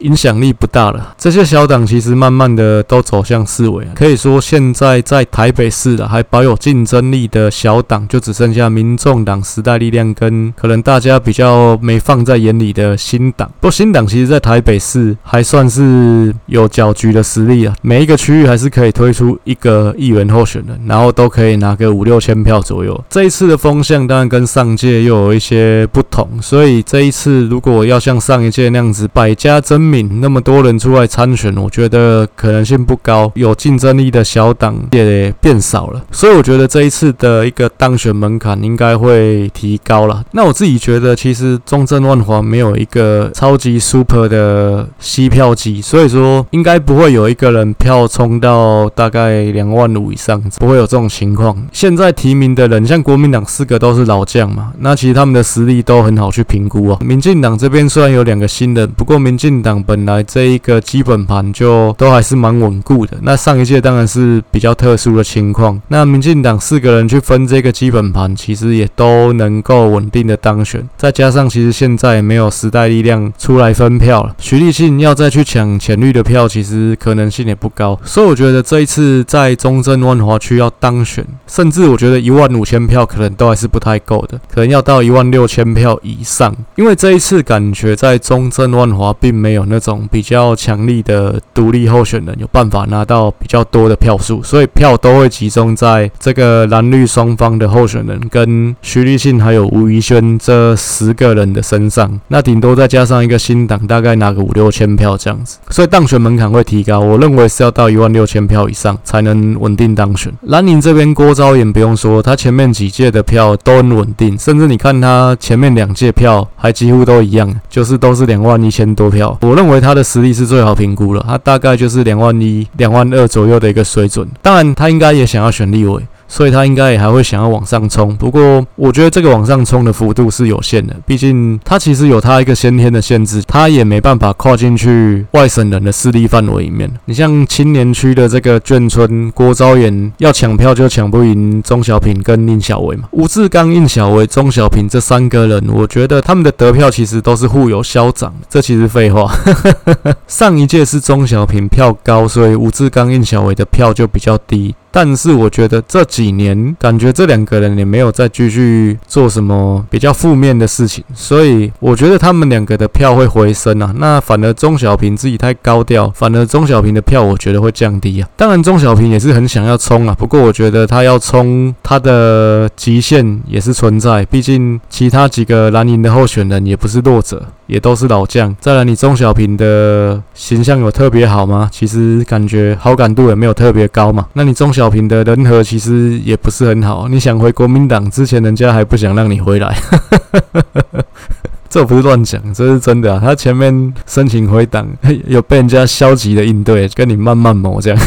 [0.00, 1.14] 影响力不大了。
[1.16, 13.48] 这些小党其实慢慢的都走向四维，可以说现在在台北市的还保有竞争力的小党，就只剩下民众党、时代力量跟可能大家比较没放在眼里的新党。
[13.60, 14.24] 不过新党其实。
[14.24, 23.04] 在台北市还算是有搅局的实力啊，每一个区域还是可以推出一个议员候选人，然后都可以拿个五六千票左右。
[23.08, 33.30] 这一次的风向当然跟上届又有一些不同，所以这一次如果要像上一届那样子百家争鸣，那么多人出来参选，我觉得可能性不高。
[33.36, 40.24] 有竞争力的小党也变少了，所以我觉得这一次的一个当选门槛应该会提高了。
[40.32, 44.24] 那我自己觉得，其实中正万华没有一个超级 super。
[44.24, 51.54] 的吸票机，所以说应该不会有一个人票冲到大概两万五以上，不会有这种情况。
[51.70, 56.98] 现在提名的人，像国民党四个都是老将嘛，那其实他们的实力都很好去评估啊。
[57.04, 63.18] 民进党这边虽然有两个新人，不过民进党本来这一个基本盘就都还是蛮稳固的。
[63.20, 70.88] 那上一届当然是比较特殊的情况，那民进党四个人去分这个基本盘，其实也都能够稳定的当选。
[70.96, 74.34] 再加上其实现在也没有时代力量出来分票了。
[74.38, 104.14] 徐立信要再去抢浅绿的票，其实可能性也不高，所以我觉得这一次在中正万华区要当选，甚至我觉得一万五千票可能都还是不太够的，可能要到一万六千票以上，因为这一次是感觉在中正万华并没有那种比较强力的独立候选人有办法拿到比较多的票数，所以票都会集中在这个蓝绿双方的候选人跟徐立信还有吴怡轩这十个人的身上，那顶多再加上一个新党大概。
[104.14, 107.00] 拿个五六千票这样子，所以当选门槛会提高。
[107.00, 110.32] 我认为是要到一万六千票以上才能稳定当选。
[110.42, 119.36] 蓝营这边郭昭岩不用说，他前面几届的票都很稳定，甚至你看他前面两届票还几乎都一样，就是都是两万一千多票。
[119.40, 124.28] 我认为他的实力是最好评估了，他大概就是两万一、两万二左右的一个水准。
[124.42, 126.02] 当然，他应该也想要选立委。
[126.34, 136.90] 所以他应该也还会想要往上冲，不过我觉得这个往上冲的幅度是有限的，毕竟他其实有他一个先天的限制，他也没办法跨进去外省人的势力范围里面。
[137.04, 149.32] 你像青年区的这个眷村，郭昭岩要抢票就抢不赢钟小平跟宁小薇嘛，吴志刚、宁小薇、钟小平这三个人，我觉得他们的得票其实都是互有消长，这其实废话。
[150.26, 154.74] 上一届是钟小平票高，所以吴志刚、宁小薇的票就比较低。
[154.96, 163.92] 但是我觉得这几年感觉这两个人也没有再继续做什么比较负面的事情，所以我觉得他们两个的票会回升啊。
[163.98, 168.28] 那反而钟小平自己太高调，反而钟小平的票我觉得会降低啊。
[168.36, 177.42] 当然钟小平也是很想要冲啊，不过我觉得他要冲他的极限也是存在，毕竟其他几个蓝营的候选人也不是弱者。
[177.66, 178.54] 也都是老将。
[178.60, 181.66] 再来，你钟小平的形象有特别好吗？
[181.72, 184.26] 其实感觉好感度也没有特别高嘛。
[184.34, 187.08] 那你钟小平的人和其实也不是很好。
[187.08, 189.76] 你想回国民党之前，人家还不想让你回来。
[191.68, 193.20] 这不是乱讲，这是真的啊。
[193.20, 194.86] 他前面申请回党，
[195.26, 197.98] 有被人家消极的应对，跟你慢慢磨这样。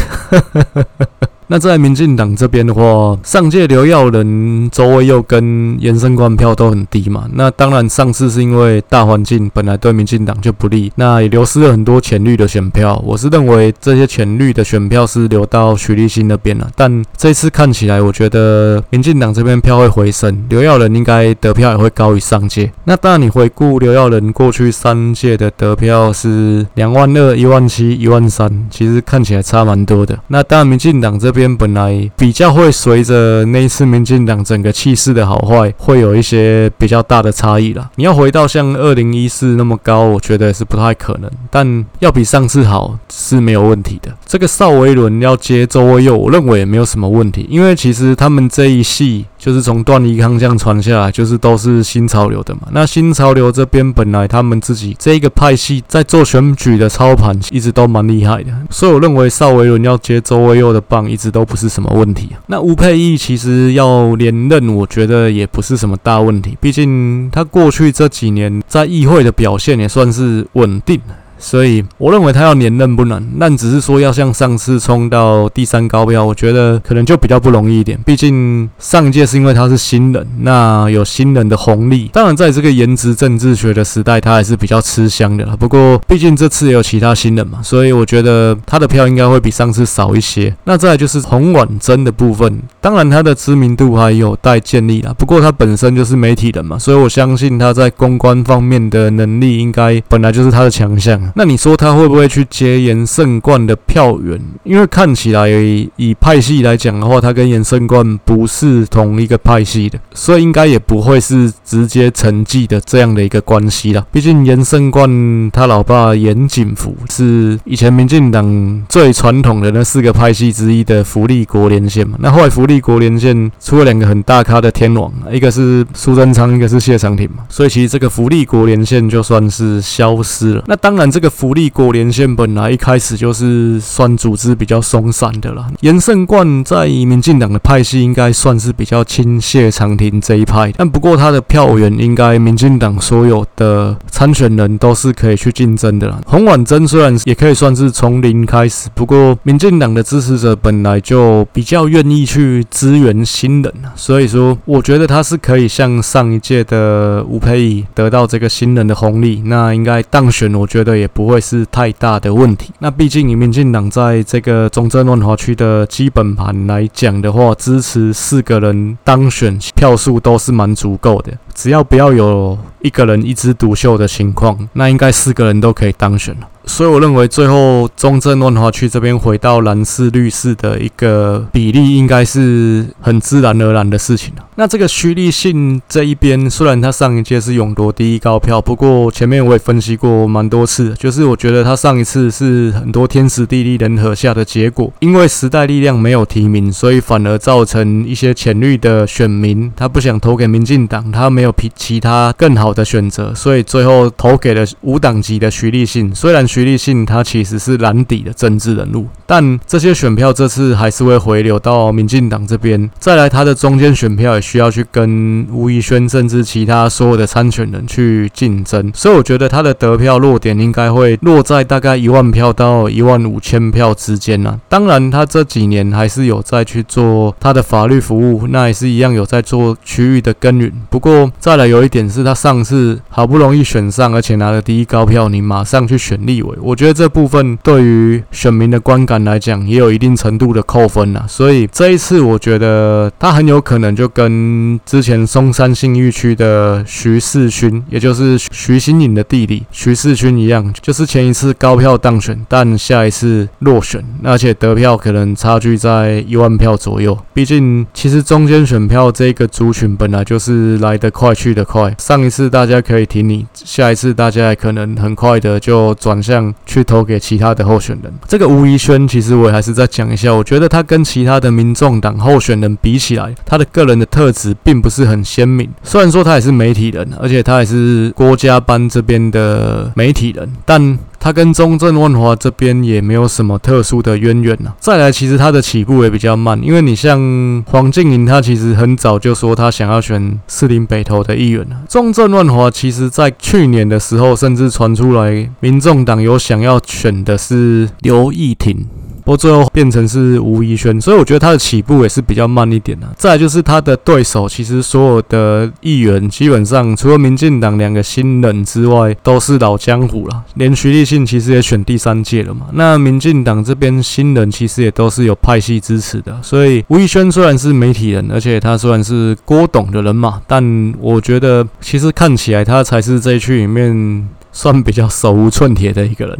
[1.50, 7.26] 那在民进党这边的话，上届刘耀仁、周威佑跟延伸官票都很低嘛。
[7.32, 13.02] 那当然，上次是因为大环境本来对民进党就不利，那也流失了很多浅绿的选票。
[13.02, 16.70] 我是认为这些浅绿的选票是流到许立新那边了。
[16.76, 22.70] 但这次看起来，我觉得民进党这边票会回升，刘耀仁应该得票也会高于上届。
[22.84, 30.18] 那当然，你回顾刘耀仁过去三届的得票是两万二、一万七、一万三，其实看起来差蛮多的。
[30.26, 31.37] 那当然，民进党这边。
[31.38, 37.88] 边本来比较会随着那一次民进党整个气势的好坏，会有一些比较大的差异啦。
[37.94, 41.30] 你要回到像二零一四那么高，我觉得是不太可能。
[41.48, 44.12] 但要比上次好是没有问题的。
[44.26, 52.62] 这个邵维伦要接周威佑，我认为也没有什么问题，因为其实他们这一系就是从段宜康这样传下来，就是都是新潮流的嘛。
[52.72, 61.28] 那新潮流这边本来他们自己这一个派系在做选举的操盘一直都蛮厉害的，所以我认为邵维伦要接周威佑的棒一直。
[61.30, 62.30] 都不是什么问题。
[62.46, 66.56] 那吴沛忆其实要连任，我觉得也不是什么大问题。
[66.58, 70.98] 毕竟他过去这几年在议会的表现也算是稳定。
[71.38, 77.98] 所以我认为他要连任不难，但只是说要像上次冲到第三高票，我觉得可能就比较不容易一点。
[78.04, 82.10] 毕竟上届是因为他是新人，那有新人的红利。
[82.12, 85.54] 当然，在这个颜值政治学的时代，他还是比较吃香的啦。
[85.58, 90.54] 不过，毕竟这次也有其他新人嘛，所以我觉得他的票应该会比上次少一些。
[90.64, 95.14] 那再就是洪婉珍的部分，当然他的知名度还有待建立啦。
[95.16, 101.20] 不过他本身就是媒体人嘛，所以我相信他在公关方面的能力应该本来就是他的强项。
[101.34, 104.40] 那你说他会不会去接颜圣冠的票源？
[104.62, 105.48] 因为看起来
[105.96, 114.06] 以派系来讲的话，他跟颜圣冠不是同一个派系的，所以应该也不会是直接承继的这样的一个关系啦。
[114.12, 122.16] 毕竟颜圣冠他老爸严锦福是以前民进党最传统的那四个派系之一的福利国连线嘛。
[122.20, 127.44] 那后来福利国连线出了两个很大咖的天王，一个是苏贞昌，一个是谢长廷嘛。
[127.48, 130.62] 所以其实这个福利国连线就算是消失了。
[130.68, 131.08] 那当然。
[131.08, 135.66] 这这个福利国连线本来一开始就是算组织比较松散的啦。
[135.80, 146.20] 严胜冠在民进党的派系应该算是比较亲谢长廷这一派，但不过他的票源应该民进党所有的参选人都是可以去竞争的啦。
[146.24, 161.07] 洪婉珍虽然也可以算是从零开始，不过民进党的支持者本来就比较愿意去支援新人，所以说我觉得他是可以像上一届的吴沛忆得到这个新人的红利，那应该当选，我觉得也。
[161.08, 162.72] 不会是太大的问题。
[162.78, 171.32] 那毕竟民进党在这个中正万华区的基本盘来讲的话，支持四个人当选票数都是蛮足够的。
[171.54, 176.48] 只要不要有一个人一枝独秀的情况，那应该四个人都可以当选了。
[176.68, 184.44] 所以我认为最后中正万华区这边回到蓝四绿四的一个比例，应该是很自然而然的事情了。
[184.54, 206.12] 那这个徐立信这一边，虽然他上一届是勇夺第一高票，不过前面我也分析过蛮多次，就是我觉得他上一次是很多天时地利人和下的结果，因为时代力量没有提名，所以反而造成一些浅绿的选民他不想投给民进党，他没有比其他更好的选择，所以最后投给了无党籍的徐立信。
[206.14, 212.90] 虽然徐徐立信他其实是蓝底的政治人物，但这些选票这次还是会回流到民进党这边。
[212.98, 224.60] 再来，他的中间选票也需要去跟吴怡轩甚至其他所有的参选人去竞争，所以我觉得他的得票落点应该会落在大概一万票到一万五千票之间呢。
[224.68, 230.72] 当然，他这几年还是有在去做他的法律服务，那也是一样有在做区域的耕耘。
[230.90, 236.47] 不过，再来有一点是他上次好不容易选上，而且拿了第一高票，你马上去选立委。
[236.60, 241.24] 我觉得这部分对于选民的观感来讲，也有一定程度的扣分呐。
[241.28, 257.16] 所以这一次，我觉得他很有可能就跟之前松山信义区的徐世勋，也就是徐新颖的弟弟徐世勋一样，就是前一次高票当选，但下一次落选，而且得票可能差距在一万票左右。
[257.32, 261.94] 毕竟，其实中间选票这个族群本来就是来得快去得快。
[261.98, 268.12] 上一次大家可以挺你，下一次大家可能很快的就转向去投给其他的候选人。
[268.26, 275.68] 这个吴怡轩，其实我还是再讲一下，我觉得他跟其他的民众党候选人比起来，他的个人的特质并不是很鲜明。
[275.82, 280.98] 虽然说他也是媒体人，而且他也是郭家班这边的媒体人，但。
[281.20, 284.72] 他跟中正万华这边也没有什么特殊的渊源呐。
[284.78, 287.18] 再来，其实他的起步也比较慢，因为你像
[287.66, 291.76] 黄净莹，他其实很早就说他想要选士林北投的议员了。
[291.88, 298.86] 中正万华其实在去年的时候，甚至传出来民众党有想要选的是刘义庭。
[299.28, 303.06] 不过最后变成是吴怡轩，所以我觉得他的起步也是比较慢一点的。
[303.14, 310.44] 再就是他的对手，其实所有的议员基本上除了民进党两个新人之外，都是老江湖了。
[310.54, 312.68] 连徐立信其实也选第三届了嘛。
[312.72, 316.34] 那民进党这边新人其实也都是有派系支持的。
[316.42, 324.26] 所以吴怡轩虽然是媒体人，而且他虽然是郭董的人嘛，但我觉得其实看起来他才是这一区里面。
[324.52, 326.38] 算比较手无寸铁的一个人，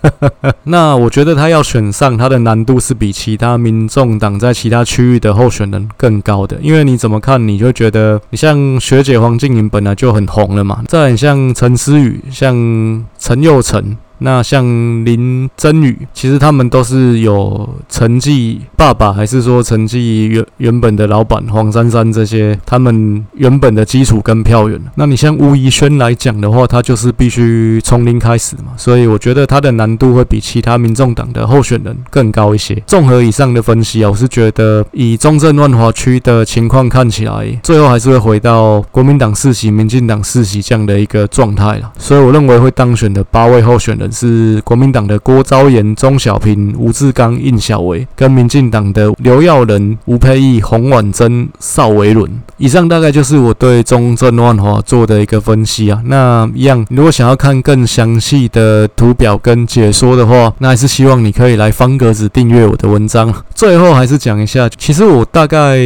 [0.64, 13.96] 那我觉得他要选上，他的难度是比其他民众党在其他区域的候选人更高的，因为你怎么看，你就觉得你像学姐黄静莹本来就很红了嘛，再很像陈思宇，像陈佑成。
[14.22, 14.64] 那像
[15.04, 24.78] 林真宇，其实他们都是有陈记爸爸，还是说陈记原原本的老板黄珊珊这些，他们原本的基础跟票源。
[24.96, 32.74] 那你像吴怡轩来讲的话，他就是必须从零开始嘛，所以我觉得他的难度会比其他民众党的候选人更高一些。
[32.86, 41.90] 综合以上的分析啊，我是觉得以中正万华区的情况看起来，最后还是会回到国民党四席、民进党四席这样的一个状态了。
[41.98, 44.09] 所以我认为会当选的八位候选人。
[44.10, 52.30] 是国民党的郭昭言、钟小平、吴志刚、印小维，跟民进党的刘耀仁、吴佩义、洪婉珍、邵维伦。
[52.56, 56.02] 以上大概就是我对中正万华做的一个分析啊。
[56.04, 63.32] 那一样，如果想要看更详细的图表跟解说的话，那还是希望你可以来方格子订阅我的文章。
[63.60, 65.76] 最后还是讲一下，其实我大概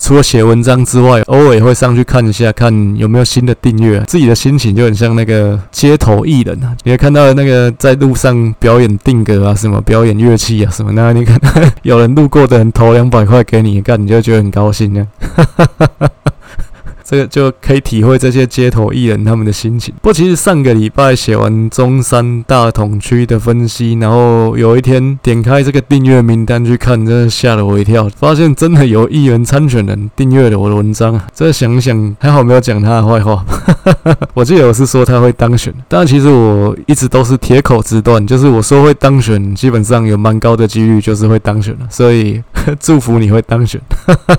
[0.00, 4.02] 除了写文章之外，偶尔也会上去看一下，看有没有新的订阅。
[4.08, 7.70] 自己的心情就很像那个街头艺人啊，你会看到那个。
[7.78, 11.38] 在路上表演定格啊，什么表演乐器啊，什么那你看
[11.82, 15.06] 有人路过的人投两百块给你，干你就觉得很高兴呢。
[17.10, 19.92] 这个就可以体会这些街头艺人他们的心情。
[20.00, 31.26] 不过，其实上个礼拜写完中山大同区的分析，然后有一天点开这个订阅名单去看，真的吓了我一跳，发现真的有议员参选人订阅了我的文章啊。
[31.34, 33.44] 这想想，还好没有讲他的坏话。
[34.32, 41.88] 我记得我是说他会当选，但其实我一直都是铁口直断，就是我说会当选，基本上有蛮高的几率就是会当选了。
[41.90, 42.40] 所以
[42.78, 43.80] 祝福你会当选。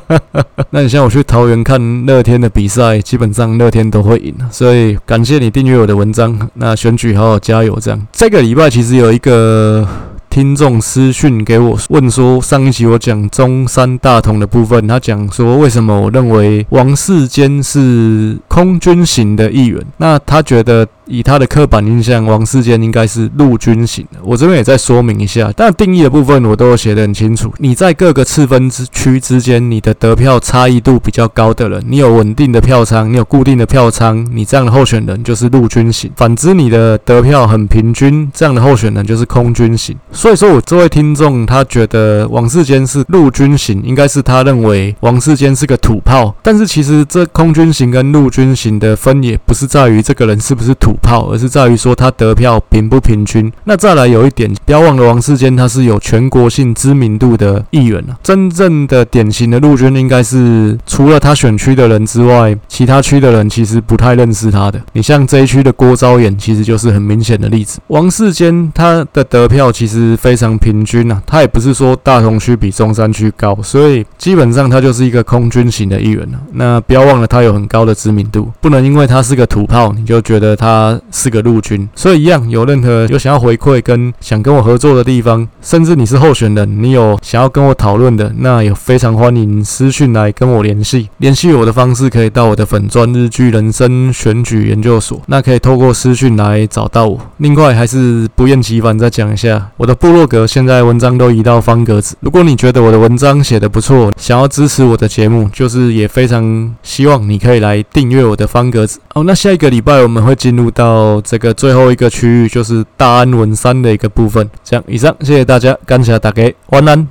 [0.71, 2.60] 那你像我去桃园看乐天的比。
[2.61, 6.47] 比赛基本上乐天都会赢，所以感谢你订阅我的文章。
[6.53, 7.99] 那选举好好加油，这样。
[8.11, 9.87] 这个礼拜其实有一个
[10.29, 19.83] 听众私讯给我问说，上一集我讲中山大同的部分，他讲说为什么我认为王世坚是空军型的议员？
[19.97, 20.87] 那他觉得。
[21.11, 24.19] 以他的刻板印象，王世坚应该是陆军型的。
[24.23, 27.53] 我这边也再说明一下，但定义的部分我都有写得很清楚。
[27.57, 36.09] 你在各个次分之区之间，你的得票差异度比较高的人，你有稳定的票仓，你有固定的票仓，你这样的候选人就是陆军型。
[36.15, 39.93] 反之，你的得票很平均，这样的候选人就是空军型。
[40.13, 46.33] 所以说我这位听众他觉得王世坚是陆军型，应该是他认为王世坚是个土炮。
[46.41, 50.95] 但是其实这空军型跟陆军型的分野不是在于这个人是不是土。
[51.01, 53.51] 炮，而是在于说他得票平不平均。
[53.65, 58.17] 那再来有一点，不要忘了王世坚他是有全国性知名度的议员啊。
[58.23, 64.81] 真正的典型的陆军，应该是除了他选区的人之外，其他区的人其实不太认识他的。
[64.93, 67.79] 你像这一区的郭昭衍，其实就是很明显的例子。
[67.87, 76.39] 王世坚他的得票其实非常平均啊，他也不是说大同区比中山区高，所以基本上他就是一个空军型的议员啊。
[76.53, 80.80] 那不要忘了他有很高的知名度，不能因为他是个土炮，你就觉得他。
[80.81, 81.87] 他是个陆军。
[81.95, 91.09] 所以一样，有任何有想要回馈跟想跟我合作的地方，甚至你是候选人，你有想要跟我讨论的，那也非常欢迎私讯来跟我联系。
[91.17, 97.19] 联系我的方式可以到我的粉专日剧人生选举研究所，那可以透过私讯来找到我。
[97.37, 102.15] 另外，还是不厌其烦再讲一下，我的部落格现在文章都移到方格子。
[102.21, 108.99] 如果你觉得我的文章写得不错，想要支持我的节目，就是也非常希望你可以来订阅我的方格子。
[109.13, 114.49] 哦，那下一个礼拜我们会进入到这个最后一个区域，就是大安文山的一个部分。
[114.63, 117.07] 这样，以上谢谢大家，感谢大家，晚安。